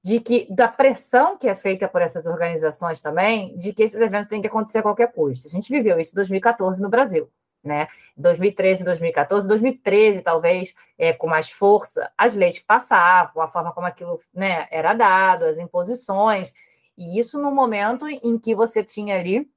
[0.06, 4.28] de que da pressão que é feita por essas organizações também, de que esses eventos
[4.28, 5.48] têm que acontecer a qualquer custo.
[5.48, 7.28] A gente viveu isso em 2014 no Brasil.
[7.66, 7.88] Né?
[8.16, 13.88] 2013, 2014, 2013 talvez é, com mais força, as leis que passavam, a forma como
[13.88, 16.54] aquilo né, era dado, as imposições,
[16.98, 19.50] e isso no momento em que você tinha ali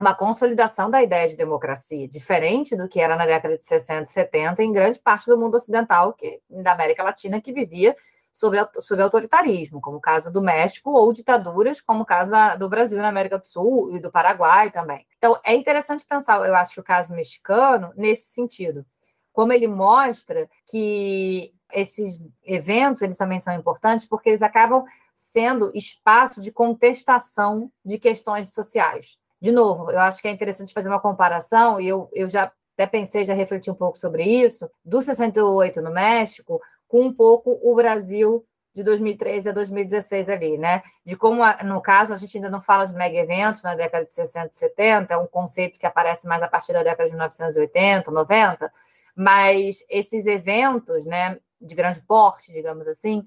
[0.00, 4.12] uma consolidação da ideia de democracia, diferente do que era na década de 60 e
[4.12, 7.94] 70 em grande parte do mundo ocidental, que, da América Latina, que vivia
[8.32, 12.98] sob, sob autoritarismo, como o caso do México, ou ditaduras, como o caso do Brasil
[12.98, 15.06] na América do Sul e do Paraguai também.
[15.18, 18.84] Então, é interessante pensar, eu acho, o caso mexicano nesse sentido,
[19.32, 26.40] como ele mostra que esses eventos eles também são importantes porque eles acabam sendo espaço
[26.40, 31.80] de contestação de questões sociais de novo, eu acho que é interessante fazer uma comparação,
[31.80, 35.90] e eu, eu já até pensei, já refleti um pouco sobre isso, do 68 no
[35.90, 36.60] México,
[36.92, 40.82] com um pouco o Brasil de 2013 a 2016 ali, né?
[41.02, 44.12] De como, no caso, a gente ainda não fala de mega eventos na década de
[44.12, 48.10] 60 e 70, é um conceito que aparece mais a partir da década de 1980,
[48.10, 48.70] 90,
[49.16, 53.24] mas esses eventos, né, de grande porte, digamos assim,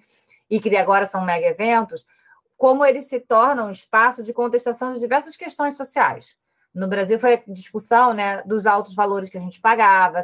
[0.48, 2.06] e que agora são mega eventos,
[2.56, 6.38] como eles se tornam um espaço de contestação de diversas questões sociais.
[6.72, 10.20] No Brasil foi discussão né, dos altos valores que a gente pagava,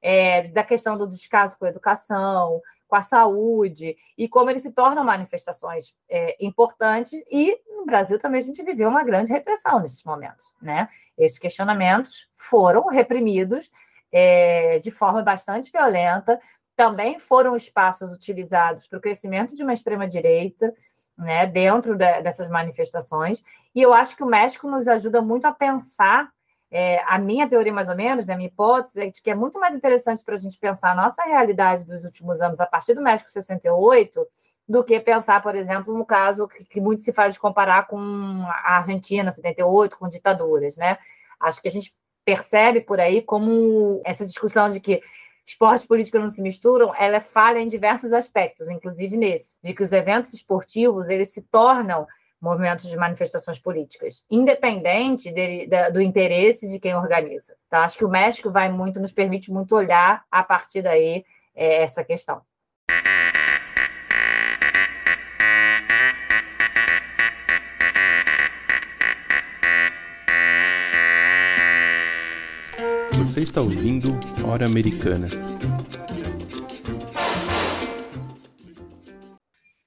[0.00, 4.72] é, da questão do descaso com a educação, com a saúde, e como eles se
[4.72, 10.02] tornam manifestações é, importantes, e no Brasil também a gente viveu uma grande repressão nesses
[10.04, 10.54] momentos.
[10.60, 10.88] Né?
[11.18, 13.70] Esses questionamentos foram reprimidos
[14.12, 16.40] é, de forma bastante violenta,
[16.76, 20.72] também foram espaços utilizados para o crescimento de uma extrema-direita,
[21.16, 23.42] né, dentro de, dessas manifestações.
[23.74, 26.30] E eu acho que o México nos ajuda muito a pensar.
[26.70, 29.58] É, a minha teoria, mais ou menos, né, minha hipótese, é de que é muito
[29.58, 33.02] mais interessante para a gente pensar a nossa realidade dos últimos anos a partir do
[33.02, 34.26] México 68
[34.68, 37.96] do que pensar, por exemplo, no caso que, que muito se faz de comparar com
[38.48, 40.98] a Argentina 78, com ditaduras, né?
[41.38, 41.94] Acho que a gente
[42.24, 45.00] percebe por aí como essa discussão de que
[45.46, 49.72] esporte e política não se misturam, ela é falha em diversos aspectos, inclusive nesse, de
[49.72, 52.04] que os eventos esportivos eles se tornam
[52.40, 57.56] movimentos de manifestações políticas, independente dele, da, do interesse de quem organiza.
[57.66, 61.24] Então, acho que o México vai muito, nos permite muito olhar a partir daí
[61.54, 62.42] é, essa questão.
[73.36, 74.08] Você está ouvindo
[74.46, 75.28] Hora Americana.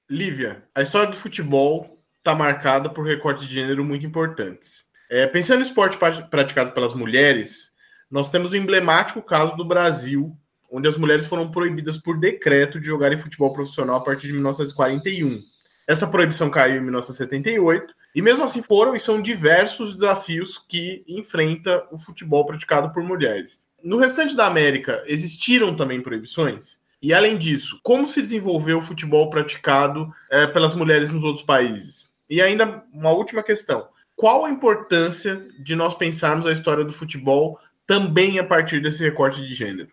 [0.07, 4.85] Lívia, a história do futebol está marcada por recortes de gênero muito importantes.
[5.09, 5.97] É, pensando no esporte
[6.29, 7.71] praticado pelas mulheres,
[8.11, 10.37] nós temos o emblemático caso do Brasil,
[10.71, 15.41] onde as mulheres foram proibidas por decreto de jogarem futebol profissional a partir de 1941.
[15.87, 21.87] Essa proibição caiu em 1978 e mesmo assim foram e são diversos desafios que enfrenta
[21.91, 23.67] o futebol praticado por mulheres.
[23.83, 26.81] No restante da América, existiram também proibições?
[27.01, 32.08] E além disso, como se desenvolveu o futebol praticado é, pelas mulheres nos outros países?
[32.29, 37.59] E ainda uma última questão: qual a importância de nós pensarmos a história do futebol
[37.87, 39.89] também a partir desse recorte de gênero?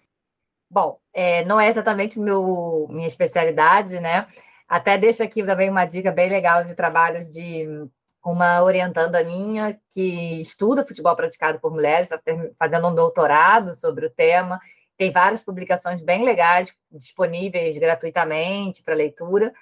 [0.69, 4.27] Bom, é, não é exatamente meu, minha especialidade, né?
[4.69, 7.89] Até deixo aqui também uma dica bem legal de trabalhos de
[8.25, 12.21] uma orientanda minha que estuda futebol praticado por mulheres, está
[12.59, 14.59] fazendo um doutorado sobre o tema.
[14.99, 19.53] Tem várias publicações bem legais disponíveis gratuitamente para leitura.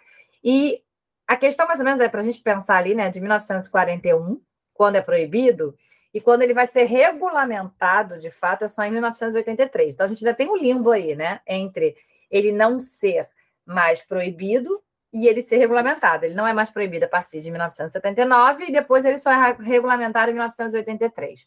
[0.42, 0.80] E
[1.26, 4.40] a questão, mais ou menos, é para a gente pensar ali, né, de 1941,
[4.72, 5.74] quando é proibido,
[6.12, 9.94] e quando ele vai ser regulamentado, de fato, é só em 1983.
[9.94, 11.96] Então, a gente ainda tem um limbo aí, né, entre
[12.30, 13.28] ele não ser
[13.66, 16.24] mais proibido e ele ser regulamentado.
[16.24, 20.30] Ele não é mais proibido a partir de 1979 e depois ele só é regulamentado
[20.30, 21.46] em 1983.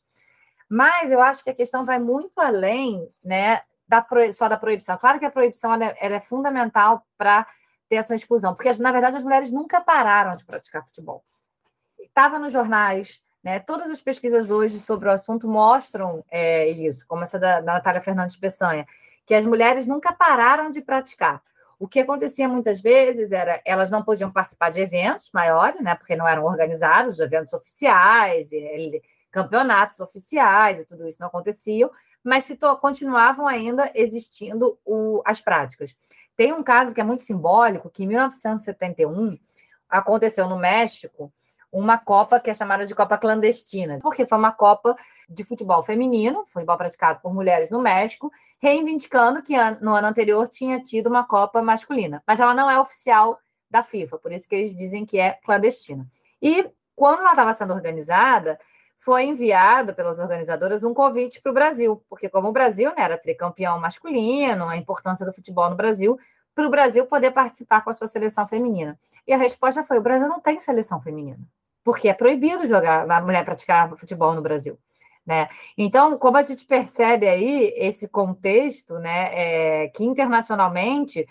[0.70, 4.98] Mas eu acho que a questão vai muito além né, da só da proibição.
[4.98, 7.46] Claro que a proibição ela é, ela é fundamental para
[7.90, 11.24] ter essa exclusão, porque, na verdade, as mulheres nunca pararam de praticar futebol.
[12.00, 17.24] Estava nos jornais, né, todas as pesquisas hoje sobre o assunto mostram é, isso, como
[17.24, 18.86] essa da, da Natália Fernandes Peçanha,
[19.26, 21.42] que as mulheres nunca pararam de praticar.
[21.80, 26.16] O que acontecia muitas vezes era elas não podiam participar de eventos maiores, né, porque
[26.16, 31.92] não eram organizados, eventos oficiais, e, campeonatos oficiais e tudo isso não aconteciam,
[32.24, 35.96] mas se continuavam ainda existindo o, as práticas.
[36.38, 39.38] Tem um caso que é muito simbólico, que em 1971
[39.90, 41.34] aconteceu no México,
[41.72, 44.96] uma Copa que é chamada de Copa Clandestina, porque foi uma Copa
[45.28, 48.32] de futebol feminino, futebol praticado por mulheres no México,
[48.62, 53.40] reivindicando que no ano anterior tinha tido uma Copa masculina, mas ela não é oficial
[53.70, 56.08] da FIFA, por isso que eles dizem que é clandestina.
[56.42, 58.58] E quando ela estava sendo organizada,
[58.98, 63.18] foi enviado pelas organizadoras um convite para o Brasil, porque como o Brasil né, era
[63.18, 66.20] tricampeão masculino, a importância do futebol no Brasil,
[66.56, 69.00] para o Brasil poder participar com a sua seleção feminina.
[69.28, 71.40] E a resposta foi: o Brasil não tem seleção feminina,
[71.84, 74.78] porque é proibido jogar a mulher praticar futebol no Brasil.
[75.24, 75.48] Né?
[75.78, 81.28] Então, como a gente percebe aí esse contexto, né, é, que internacionalmente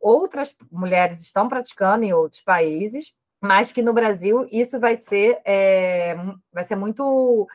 [0.00, 3.14] outras mulheres estão praticando em outros países,
[3.44, 6.16] mas que no Brasil isso vai ser, é,
[6.50, 7.46] vai ser muito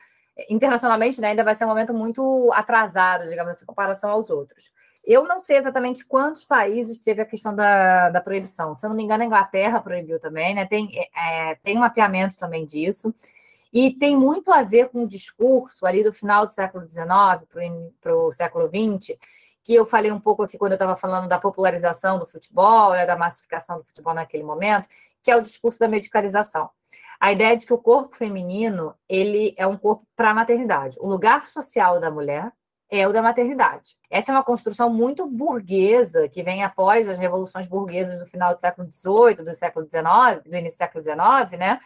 [0.47, 4.71] internacionalmente, né, ainda vai ser um momento muito atrasado, digamos assim, em comparação aos outros.
[5.03, 8.75] Eu não sei exatamente quantos países teve a questão da, da proibição.
[8.75, 10.65] Se eu não me engano, a Inglaterra proibiu também, né?
[10.65, 13.13] Tem, é, tem um mapeamento também disso.
[13.73, 17.09] E tem muito a ver com o discurso ali do final do século XIX
[17.99, 19.17] para o século XX,
[19.63, 23.05] que eu falei um pouco aqui quando eu estava falando da popularização do futebol, né,
[23.05, 24.87] da massificação do futebol naquele momento,
[25.23, 26.69] que é o discurso da medicalização.
[27.19, 30.97] A ideia de que o corpo feminino ele é um corpo para a maternidade.
[30.99, 32.51] O lugar social da mulher
[32.89, 33.97] é o da maternidade.
[34.09, 38.59] Essa é uma construção muito burguesa, que vem após as revoluções burguesas do final do
[38.59, 41.79] século XVIII, do século XIX, do início do século XIX, né?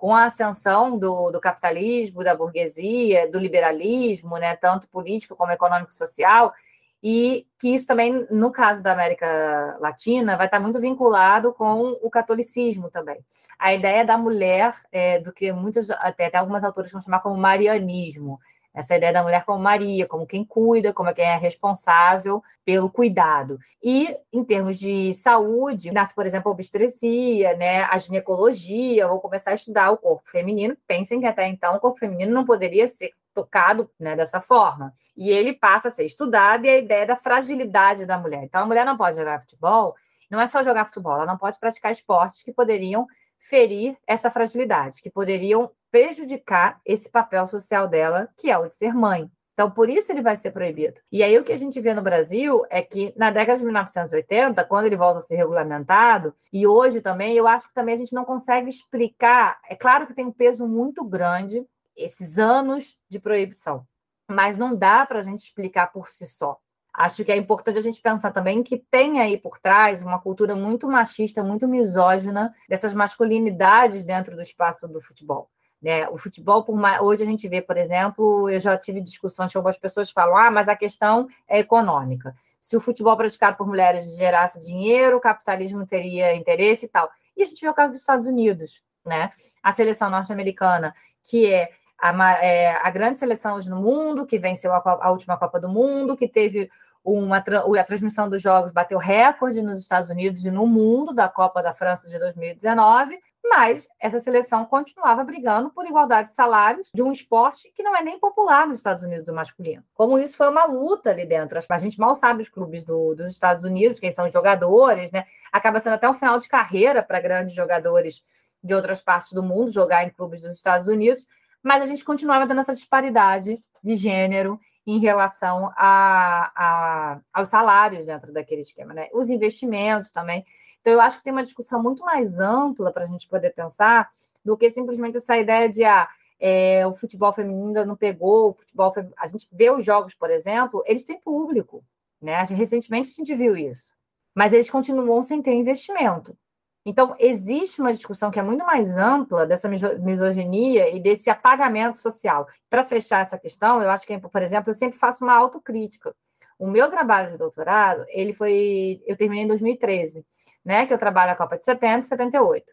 [0.00, 5.92] com a ascensão do, do, capitalismo, da burguesia, do liberalismo, né, tanto político como econômico
[5.92, 6.54] social,
[7.02, 12.10] e que isso também, no caso da América Latina, vai estar muito vinculado com o
[12.10, 13.18] catolicismo também.
[13.58, 17.36] A ideia da mulher, é, do que muitas, até, até algumas autores vão chamar como
[17.36, 18.38] marianismo,
[18.72, 23.58] essa ideia da mulher como Maria, como quem cuida, como quem é responsável pelo cuidado.
[23.82, 29.50] E, em termos de saúde, nasce, por exemplo, a obstetria, né, a ginecologia, vou começar
[29.50, 30.76] a estudar o corpo feminino.
[30.86, 34.92] Pensem que até então o corpo feminino não poderia ser tocado né, dessa forma.
[35.16, 38.42] E ele passa a ser estudado e a ideia da fragilidade da mulher.
[38.44, 39.94] Então, a mulher não pode jogar futebol,
[40.30, 43.06] não é só jogar futebol, ela não pode praticar esportes que poderiam
[43.38, 48.94] ferir essa fragilidade, que poderiam prejudicar esse papel social dela, que é o de ser
[48.94, 49.30] mãe.
[49.60, 51.00] Então, por isso ele vai ser proibido.
[51.12, 54.64] E aí, o que a gente vê no Brasil é que, na década de 1980,
[54.64, 58.14] quando ele volta a ser regulamentado, e hoje também, eu acho que também a gente
[58.14, 59.58] não consegue explicar.
[59.68, 61.62] É claro que tem um peso muito grande
[61.96, 63.86] esses anos de proibição,
[64.28, 66.58] mas não dá para a gente explicar por si só.
[66.92, 70.56] Acho que é importante a gente pensar também que tem aí por trás uma cultura
[70.56, 75.48] muito machista, muito misógina, dessas masculinidades dentro do espaço do futebol.
[75.80, 76.06] Né?
[76.10, 77.00] O futebol, mais...
[77.00, 80.36] hoje a gente vê, por exemplo, eu já tive discussões com algumas pessoas que falam:
[80.36, 82.34] ah, mas a questão é econômica.
[82.60, 87.10] Se o futebol praticado por mulheres gerasse dinheiro, o capitalismo teria interesse e tal.
[87.34, 89.32] E a gente vê o caso dos Estados Unidos, né?
[89.62, 94.82] A seleção norte-americana, que é a, é, a grande seleção no mundo, que venceu a,
[94.84, 96.70] a, última Copa do Mundo, que teve
[97.04, 101.62] uma, a transmissão dos jogos, bateu recorde nos Estados Unidos e no mundo da Copa
[101.62, 107.10] da França de 2019, mas essa seleção continuava brigando por igualdade de salários de um
[107.10, 109.82] esporte que não é nem popular nos Estados Unidos o masculino.
[109.94, 113.28] Como isso foi uma luta ali dentro, a gente mal sabe os clubes do, dos
[113.30, 115.24] Estados Unidos, quem são os jogadores, né?
[115.50, 118.22] Acaba sendo até um final de carreira para grandes jogadores
[118.62, 121.26] de outras partes do mundo jogar em clubes dos Estados Unidos,
[121.62, 128.06] mas a gente continuava tendo essa disparidade de gênero em relação a, a, aos salários
[128.06, 129.08] dentro daquele esquema, né?
[129.12, 130.44] Os investimentos também.
[130.80, 134.08] Então, eu acho que tem uma discussão muito mais ampla para a gente poder pensar
[134.44, 136.08] do que simplesmente essa ideia de ah,
[136.38, 139.14] é, o futebol feminino ainda não pegou, o futebol feminino...
[139.18, 141.84] A gente vê os jogos, por exemplo, eles têm público,
[142.20, 142.42] né?
[142.44, 143.92] Recentemente a gente viu isso.
[144.34, 146.36] Mas eles continuam sem ter investimento.
[146.84, 152.46] Então, existe uma discussão que é muito mais ampla dessa misoginia e desse apagamento social.
[152.70, 156.14] Para fechar essa questão, eu acho que, por exemplo, eu sempre faço uma autocrítica.
[156.58, 160.24] O meu trabalho de doutorado, ele foi, eu terminei em 2013,
[160.64, 162.72] né, que eu trabalho a Copa de 70 e 78.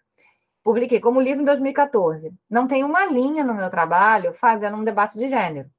[0.64, 2.34] Publiquei como livro em 2014.
[2.50, 5.70] Não tem uma linha no meu trabalho fazendo um debate de gênero.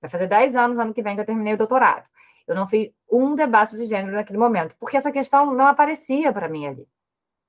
[0.00, 2.04] Vai fazer 10 anos, ano que vem, que eu terminei o doutorado.
[2.46, 6.48] Eu não fiz um debate de gênero naquele momento, porque essa questão não aparecia para
[6.48, 6.86] mim ali.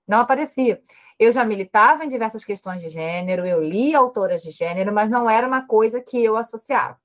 [0.08, 0.82] Não aparecia.
[1.18, 5.30] Eu já militava em diversas questões de gênero, eu li autoras de gênero, mas não
[5.30, 6.98] era uma coisa que eu associava.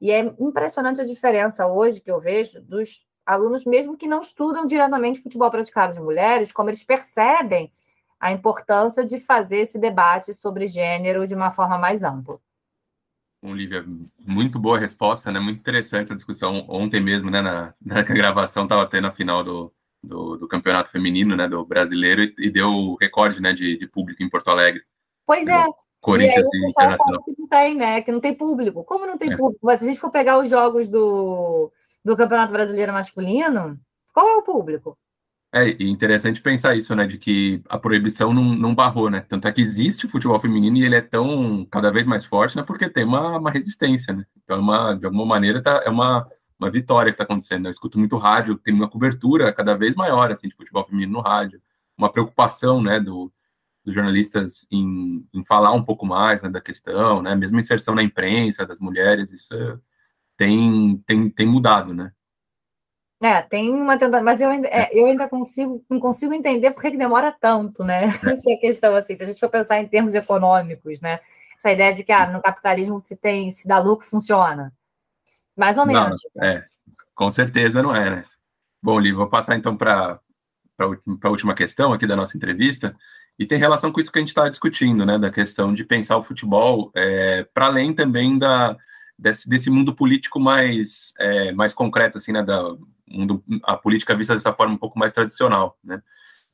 [0.00, 4.66] E é impressionante a diferença hoje que eu vejo dos alunos, mesmo que não estudam
[4.66, 7.70] diretamente futebol praticado de mulheres, como eles percebem
[8.18, 12.40] a importância de fazer esse debate sobre gênero de uma forma mais ampla.
[13.42, 13.84] Olivia,
[14.18, 15.40] muito boa resposta, né?
[15.40, 16.64] Muito interessante essa discussão.
[16.68, 19.72] Ontem mesmo, né, na, na gravação, estava tendo a final do,
[20.02, 24.22] do, do, campeonato feminino, né, do brasileiro, e, e deu recorde, né, de, de, público
[24.22, 24.82] em Porto Alegre.
[25.26, 25.64] Pois é.
[26.00, 28.82] Corinthians e aí o pessoal fala que não tem, né, que não tem público.
[28.84, 29.36] Como não tem é.
[29.36, 29.64] público?
[29.64, 31.70] Mas se a gente for pegar os jogos do,
[32.04, 33.78] do Campeonato Brasileiro masculino,
[34.12, 34.98] qual é o público?
[35.54, 37.06] É interessante pensar isso, né?
[37.06, 39.24] De que a proibição não, não barrou, né?
[39.28, 42.56] Tanto é que existe o futebol feminino e ele é tão cada vez mais forte,
[42.56, 42.62] né?
[42.62, 44.24] Porque tem uma, uma resistência, né?
[44.42, 46.26] Então, é uma, de alguma maneira, tá, é uma,
[46.62, 47.66] uma vitória que está acontecendo.
[47.66, 51.20] Eu escuto muito rádio, tem uma cobertura cada vez maior assim, de futebol feminino no
[51.20, 51.60] rádio,
[51.96, 53.32] uma preocupação né, do,
[53.84, 57.34] dos jornalistas em, em falar um pouco mais né, da questão, né?
[57.34, 59.54] Mesmo inserção na imprensa das mulheres, isso
[60.36, 62.12] tem, tem, tem mudado, né?
[63.20, 66.82] É, tem uma tentativa, mas eu ainda, é, eu ainda consigo, não consigo entender por
[66.82, 68.06] que, que demora tanto, né?
[68.06, 68.06] É.
[68.32, 71.20] Essa é a questão, assim, se a gente for pensar em termos econômicos, né?
[71.56, 74.72] Essa ideia de que ah, no capitalismo se tem, se dá lucro, funciona.
[75.56, 76.20] Mais ou menos.
[76.34, 76.62] Não, é,
[77.14, 78.24] com certeza não é, né?
[78.82, 80.20] Bom, Lívia, vou passar então para
[80.78, 82.96] a última questão aqui da nossa entrevista,
[83.38, 85.18] e tem relação com isso que a gente está discutindo, né?
[85.18, 88.76] Da questão de pensar o futebol é, para além também da,
[89.18, 92.42] desse, desse mundo político mais, é, mais concreto, assim, né?
[92.42, 92.62] Da,
[93.06, 96.02] mundo, a política vista dessa forma um pouco mais tradicional, né?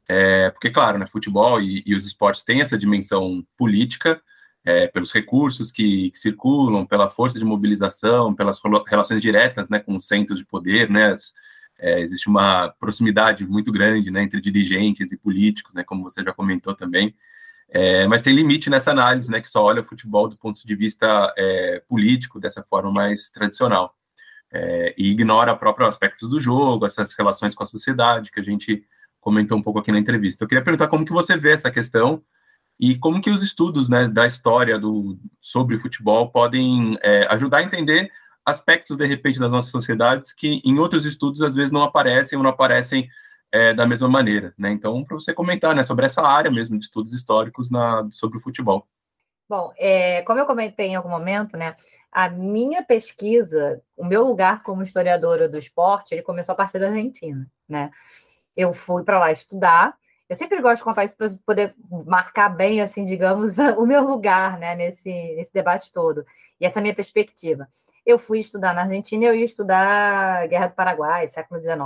[0.09, 4.21] É, porque, claro, né, futebol e, e, os esportes têm essa dimensão política,
[4.65, 9.99] é, pelos recursos que, que, circulam, pela força de mobilização, pelas relações diretas né, com
[9.99, 11.33] centros de poder, né, as,
[11.79, 16.33] é, existe uma proximidade muito grande né, entre dirigentes e políticos, né, como você já
[16.33, 17.15] comentou também,
[17.71, 20.75] é, mas tem limite nessa análise, né, que só olha o futebol do ponto de
[20.75, 23.95] vista é, político, dessa forma mais tradicional
[24.51, 28.85] é, e ignora próprios aspectos do jogo, essas relações com a sociedade que a gente
[29.21, 30.45] comentou um pouco aqui na entrevista.
[30.45, 32.23] Eu queria perguntar como que você vê essa questão
[32.79, 37.63] e como que os estudos né, da história do, sobre futebol podem é, ajudar a
[37.63, 38.11] entender
[38.45, 42.43] aspectos, de repente, das nossas sociedades que em outros estudos às vezes não aparecem ou
[42.43, 43.09] não aparecem
[43.53, 44.55] é, da mesma maneira.
[44.57, 44.71] Né?
[44.71, 48.41] Então, para você comentar né, sobre essa área mesmo de estudos históricos na, sobre o
[48.41, 48.87] futebol.
[49.49, 51.75] Bom, é, como eu comentei em algum momento, né,
[52.13, 56.89] a minha pesquisa, o meu lugar como historiadora do esporte, ele começou a partir da
[56.89, 57.91] Argentina, né?
[58.55, 59.97] Eu fui para lá estudar.
[60.29, 61.75] Eu sempre gosto de contar isso para poder
[62.07, 66.25] marcar bem, assim, digamos, o meu lugar, né, nesse, nesse debate todo
[66.61, 67.67] e essa minha perspectiva.
[68.05, 71.79] Eu fui estudar na Argentina, eu ia estudar Guerra do Paraguai, século XIX,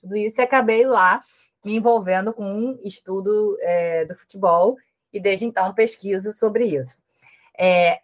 [0.00, 1.20] tudo isso, e acabei lá
[1.64, 4.76] me envolvendo com um estudo é, do futebol
[5.12, 6.96] e desde então pesquiso sobre isso.
[7.58, 8.00] É,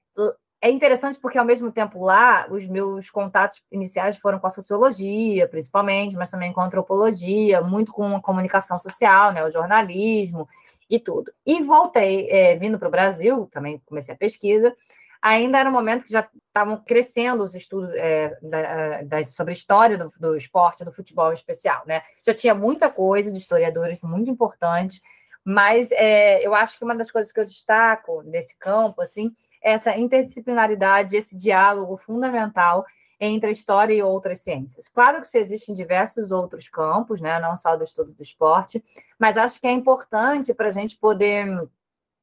[0.64, 5.46] é interessante porque, ao mesmo tempo, lá, os meus contatos iniciais foram com a sociologia,
[5.46, 10.48] principalmente, mas também com a antropologia, muito com a comunicação social, né, o jornalismo
[10.88, 11.30] e tudo.
[11.44, 14.74] E voltei, é, vindo para o Brasil, também comecei a pesquisa,
[15.20, 19.54] ainda era um momento que já estavam crescendo os estudos é, da, da, sobre a
[19.54, 22.00] história do, do, esporte, do futebol em especial, né?
[22.26, 25.02] Já tinha muita coisa de historiadores muito importantes,
[25.44, 29.32] mas é, eu acho que uma das coisas que eu destaco nesse campo, assim,
[29.62, 32.84] é essa interdisciplinaridade, esse diálogo fundamental
[33.20, 34.88] entre a história e outras ciências.
[34.88, 38.82] Claro que isso existe em diversos outros campos, né, não só do estudo do esporte,
[39.18, 41.46] mas acho que é importante para a gente poder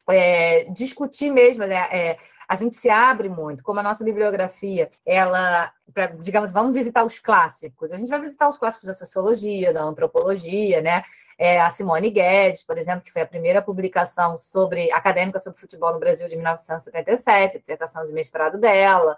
[0.09, 2.17] é, discutir mesmo, né, é,
[2.51, 7.17] a gente se abre muito, como a nossa bibliografia, ela, pra, digamos, vamos visitar os
[7.17, 7.93] clássicos.
[7.93, 11.01] A gente vai visitar os clássicos da sociologia, da antropologia, né?
[11.37, 15.93] É, a Simone Guedes, por exemplo, que foi a primeira publicação sobre acadêmica sobre futebol
[15.93, 19.15] no Brasil de 1977, a dissertação de mestrado dela.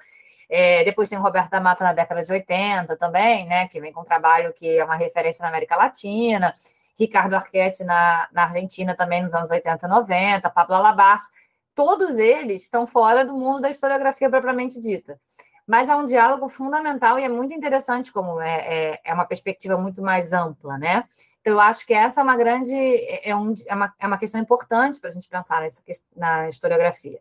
[0.47, 3.67] É, depois tem o Roberto da Mata na década de 80 também, né?
[3.67, 6.53] Que vem com um trabalho que é uma referência na América Latina.
[6.95, 11.31] Ricardo Arquette na, na Argentina também nos anos 80 e 90, Pablo Alabarte
[11.75, 15.19] todos eles estão fora do mundo da historiografia propriamente dita.
[15.65, 19.77] Mas é um diálogo fundamental e é muito interessante, como é, é, é uma perspectiva
[19.77, 21.05] muito mais ampla, né?
[21.39, 24.17] Então, eu acho que essa é uma grande, é, é um, é, uma, é uma
[24.17, 25.81] questão importante para a gente pensar nessa,
[26.15, 27.19] na historiografia.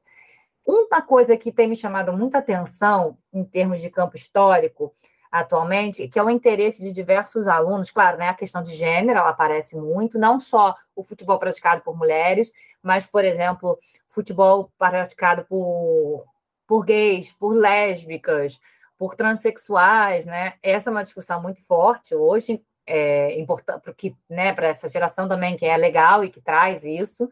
[0.64, 4.94] Uma coisa que tem me chamado muita atenção em termos de campo histórico
[5.32, 9.30] atualmente, que é o interesse de diversos alunos, claro, né, a questão de gênero ela
[9.30, 12.52] aparece muito, não só o futebol praticado por mulheres,
[12.82, 16.26] mas, por exemplo, futebol praticado por,
[16.66, 18.60] por gays, por lésbicas,
[18.98, 20.54] por transexuais, né?
[20.62, 25.56] Essa é uma discussão muito forte hoje, é importante porque, né, para essa geração também
[25.56, 27.30] que é legal e que traz isso,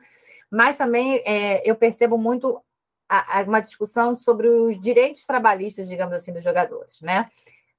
[0.51, 2.62] mas também é, eu percebo muito
[3.09, 7.28] a, a uma discussão sobre os direitos trabalhistas, digamos assim, dos jogadores, né?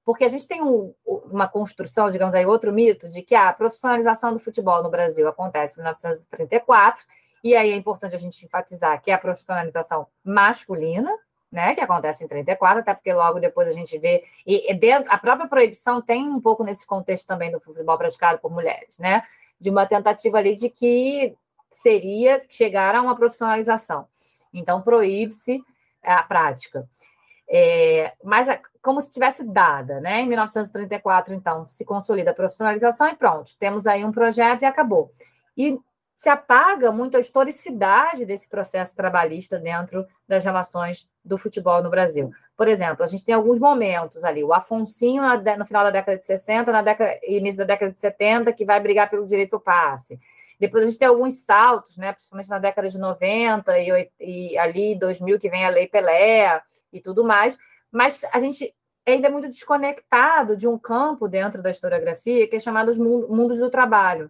[0.03, 4.34] Porque a gente tem um, uma construção, digamos aí, outro mito de que a profissionalização
[4.34, 7.06] do futebol no Brasil acontece em 1934,
[7.44, 11.11] e aí é importante a gente enfatizar que é a profissionalização masculina,
[11.52, 15.18] né, que acontece em 34, até porque logo depois a gente vê, e, dentro, a
[15.18, 19.22] própria proibição tem um pouco nesse contexto também do futebol praticado por mulheres, né,
[19.60, 21.36] de uma tentativa ali de que
[21.69, 24.07] seria chegar a uma profissionalização.
[24.53, 25.61] Então, proíbe-se
[26.03, 26.88] a prática.
[27.53, 28.48] É, mas
[28.82, 30.22] como se tivesse dada, né?
[30.22, 35.11] Em 1934, então, se consolida a profissionalização e pronto, temos aí um projeto e acabou.
[35.57, 35.78] E
[36.22, 42.30] se apaga muito a historicidade desse processo trabalhista dentro das relações do futebol no Brasil.
[42.56, 45.23] Por exemplo, a gente tem alguns momentos ali, o Afonsinho
[45.57, 48.80] no final da década de 60, na década, início da década de 70, que vai
[48.80, 50.19] brigar pelo direito ao passe.
[50.60, 54.93] Depois a gente tem alguns saltos, né, principalmente na década de 90 e, e ali
[54.99, 56.61] 2000 que vem a Lei Pelé
[56.93, 57.57] e tudo mais,
[57.91, 58.72] mas a gente
[59.07, 63.57] ainda é muito desconectado de um campo dentro da historiografia que é chamado os mundos
[63.57, 64.30] do trabalho.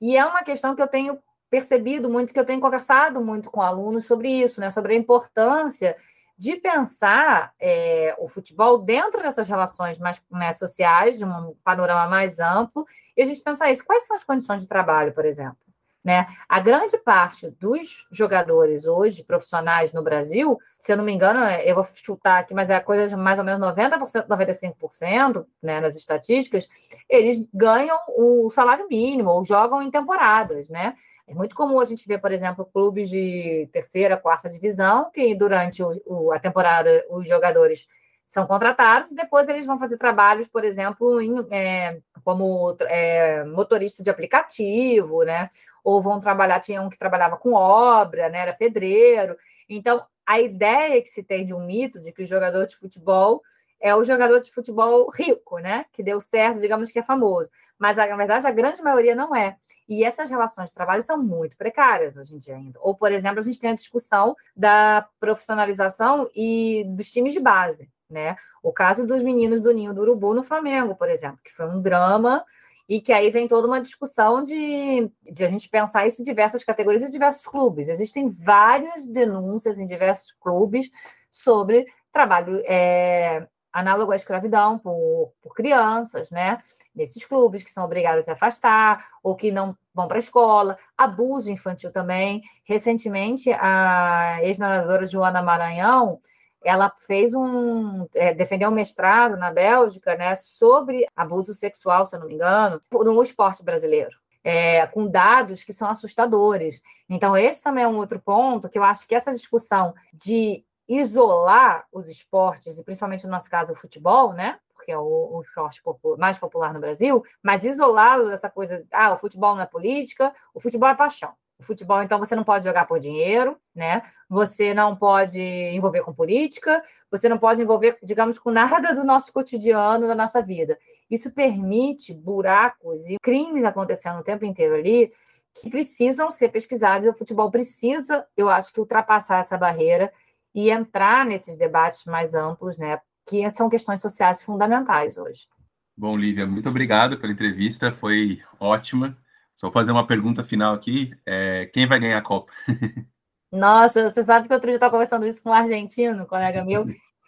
[0.00, 1.18] E é uma questão que eu tenho
[1.50, 5.96] percebido muito, que eu tenho conversado muito com alunos sobre isso, né, sobre a importância
[6.36, 12.38] de pensar é, o futebol dentro dessas relações mais né, sociais, de um panorama mais
[12.38, 13.84] amplo, e a gente pensar isso.
[13.84, 15.67] Quais são as condições de trabalho, por exemplo?
[16.08, 16.26] Né?
[16.48, 21.74] A grande parte dos jogadores hoje, profissionais no Brasil, se eu não me engano, eu
[21.74, 26.66] vou chutar aqui, mas é coisa de mais ou menos 90%, 95% né, nas estatísticas,
[27.10, 30.94] eles ganham o salário mínimo ou jogam em temporadas, né?
[31.26, 35.82] É muito comum a gente ver, por exemplo, clubes de terceira, quarta divisão, que durante
[35.82, 37.86] o, o, a temporada os jogadores
[38.28, 44.02] são contratados e depois eles vão fazer trabalhos, por exemplo, em, é, como é, motorista
[44.02, 45.48] de aplicativo, né?
[45.82, 48.40] Ou vão trabalhar, tinha um que trabalhava com obra, né?
[48.40, 49.34] Era pedreiro.
[49.66, 53.42] Então, a ideia que se tem de um mito de que o jogador de futebol
[53.80, 55.86] é o jogador de futebol rico, né?
[55.90, 57.48] Que deu certo, digamos que é famoso.
[57.78, 59.56] Mas, na verdade, a grande maioria não é.
[59.88, 62.78] E essas relações de trabalho são muito precárias hoje em dia ainda.
[62.82, 67.88] Ou, por exemplo, a gente tem a discussão da profissionalização e dos times de base,
[68.10, 68.36] né?
[68.62, 71.80] O caso dos meninos do Ninho do Urubu no Flamengo, por exemplo, que foi um
[71.80, 72.44] drama
[72.88, 76.64] e que aí vem toda uma discussão de, de a gente pensar isso em diversas
[76.64, 77.88] categorias e diversos clubes.
[77.88, 80.90] Existem várias denúncias em diversos clubes
[81.30, 86.62] sobre trabalho é, análogo à escravidão por, por crianças, né?
[86.94, 90.78] Nesses clubes que são obrigadas a se afastar ou que não vão para a escola,
[90.96, 92.42] abuso infantil também.
[92.64, 96.18] Recentemente, a ex-nadadora Joana Maranhão
[96.64, 102.20] ela fez um é, defendeu um mestrado na Bélgica, né, sobre abuso sexual, se eu
[102.20, 104.16] não me engano, no esporte brasileiro.
[104.44, 106.80] É, com dados que são assustadores.
[107.08, 111.84] Então, esse também é um outro ponto que eu acho que essa discussão de isolar
[111.92, 114.58] os esportes, e principalmente no nosso caso o futebol, né?
[114.74, 115.82] Porque é o, o esporte
[116.16, 120.60] mais popular no Brasil, mas isolá-lo dessa coisa, ah, o futebol não é política, o
[120.60, 121.34] futebol é paixão.
[121.60, 124.02] O futebol, então, você não pode jogar por dinheiro, né?
[124.28, 126.80] Você não pode envolver com política,
[127.10, 130.78] você não pode envolver, digamos, com nada do nosso cotidiano, da nossa vida.
[131.10, 135.12] Isso permite buracos e crimes acontecendo o tempo inteiro ali
[135.60, 137.08] que precisam ser pesquisados.
[137.08, 140.12] O futebol precisa, eu acho que, ultrapassar essa barreira
[140.54, 143.00] e entrar nesses debates mais amplos, né?
[143.28, 145.48] Que são questões sociais fundamentais hoje.
[145.96, 149.18] Bom, Lívia, muito obrigado pela entrevista, foi ótima.
[149.58, 152.50] Só fazer uma pergunta final aqui: é, quem vai ganhar a Copa?
[153.50, 156.62] Nossa, você sabe que outro dia eu estava conversando isso com um argentino, um colega
[156.64, 156.86] meu,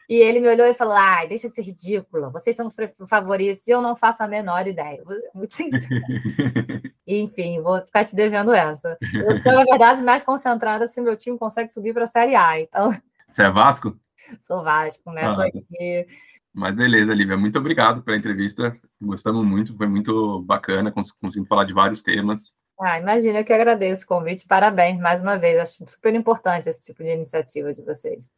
[0.08, 2.70] e ele me olhou e falou: ai, deixa de ser ridícula, vocês são
[3.08, 5.02] favoritos, e eu não faço a menor ideia.
[5.34, 6.00] Muito sincero.
[7.06, 8.96] Enfim, vou ficar te devendo essa.
[9.12, 12.60] Eu estou, na verdade, mais concentrada se meu time consegue subir para a Série A.
[12.60, 12.92] Então.
[13.28, 13.98] Você é Vasco?
[14.38, 15.22] Sou Vasco, né?
[15.24, 16.06] Ah, aqui
[16.52, 18.76] mas beleza, Lívia, muito obrigado pela entrevista.
[19.00, 22.52] Gostamos muito, foi muito bacana, conseguimos falar de vários temas.
[22.80, 24.46] Ah, imagina, eu que agradeço o convite.
[24.46, 25.58] Parabéns mais uma vez.
[25.58, 28.28] Acho super importante esse tipo de iniciativa de vocês.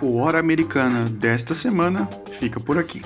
[0.00, 2.08] O Hora Americana desta semana
[2.38, 3.02] fica por aqui.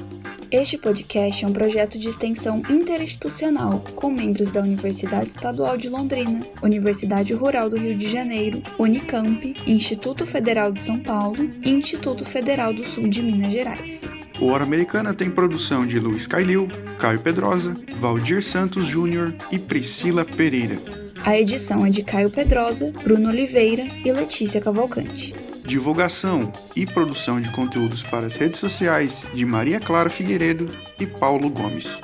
[0.53, 6.43] Este podcast é um projeto de extensão interinstitucional com membros da Universidade Estadual de Londrina,
[6.63, 12.75] Universidade Rural do Rio de Janeiro, Unicamp, Instituto Federal de São Paulo e Instituto Federal
[12.75, 14.11] do Sul de Minas Gerais.
[14.39, 16.69] O Hora Americana tem produção de Luiz Cailil,
[16.99, 20.77] Caio Pedrosa, Valdir Santos Júnior e Priscila Pereira.
[21.25, 25.35] A edição é de Caio Pedrosa, Bruno Oliveira e Letícia Cavalcante
[25.65, 30.67] divulgação e produção de conteúdos para as redes sociais de Maria Clara Figueiredo
[30.99, 31.99] e Paulo Gomes.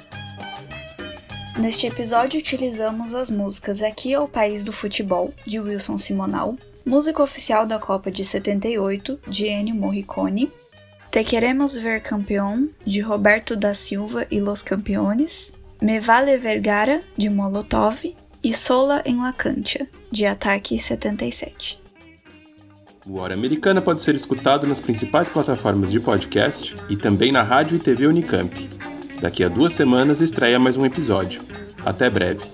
[1.59, 6.57] Neste episódio utilizamos as músicas Aqui é o País do Futebol, de Wilson Simonal,
[6.87, 10.53] música oficial da Copa de 78, de Ennio Morricone,
[11.11, 15.53] Te Queremos Ver Campeão, de Roberto da Silva e Los Campeones,
[15.83, 21.78] Me Vale Vergara, de Molotov, e Sola em La Cantia, de Ataque 77.
[23.09, 27.77] O Hora Americana pode ser escutado nas principais plataformas de podcast e também na rádio
[27.77, 28.69] e TV Unicamp.
[29.19, 31.41] Daqui a duas semanas estreia mais um episódio.
[31.87, 32.45] Até breve.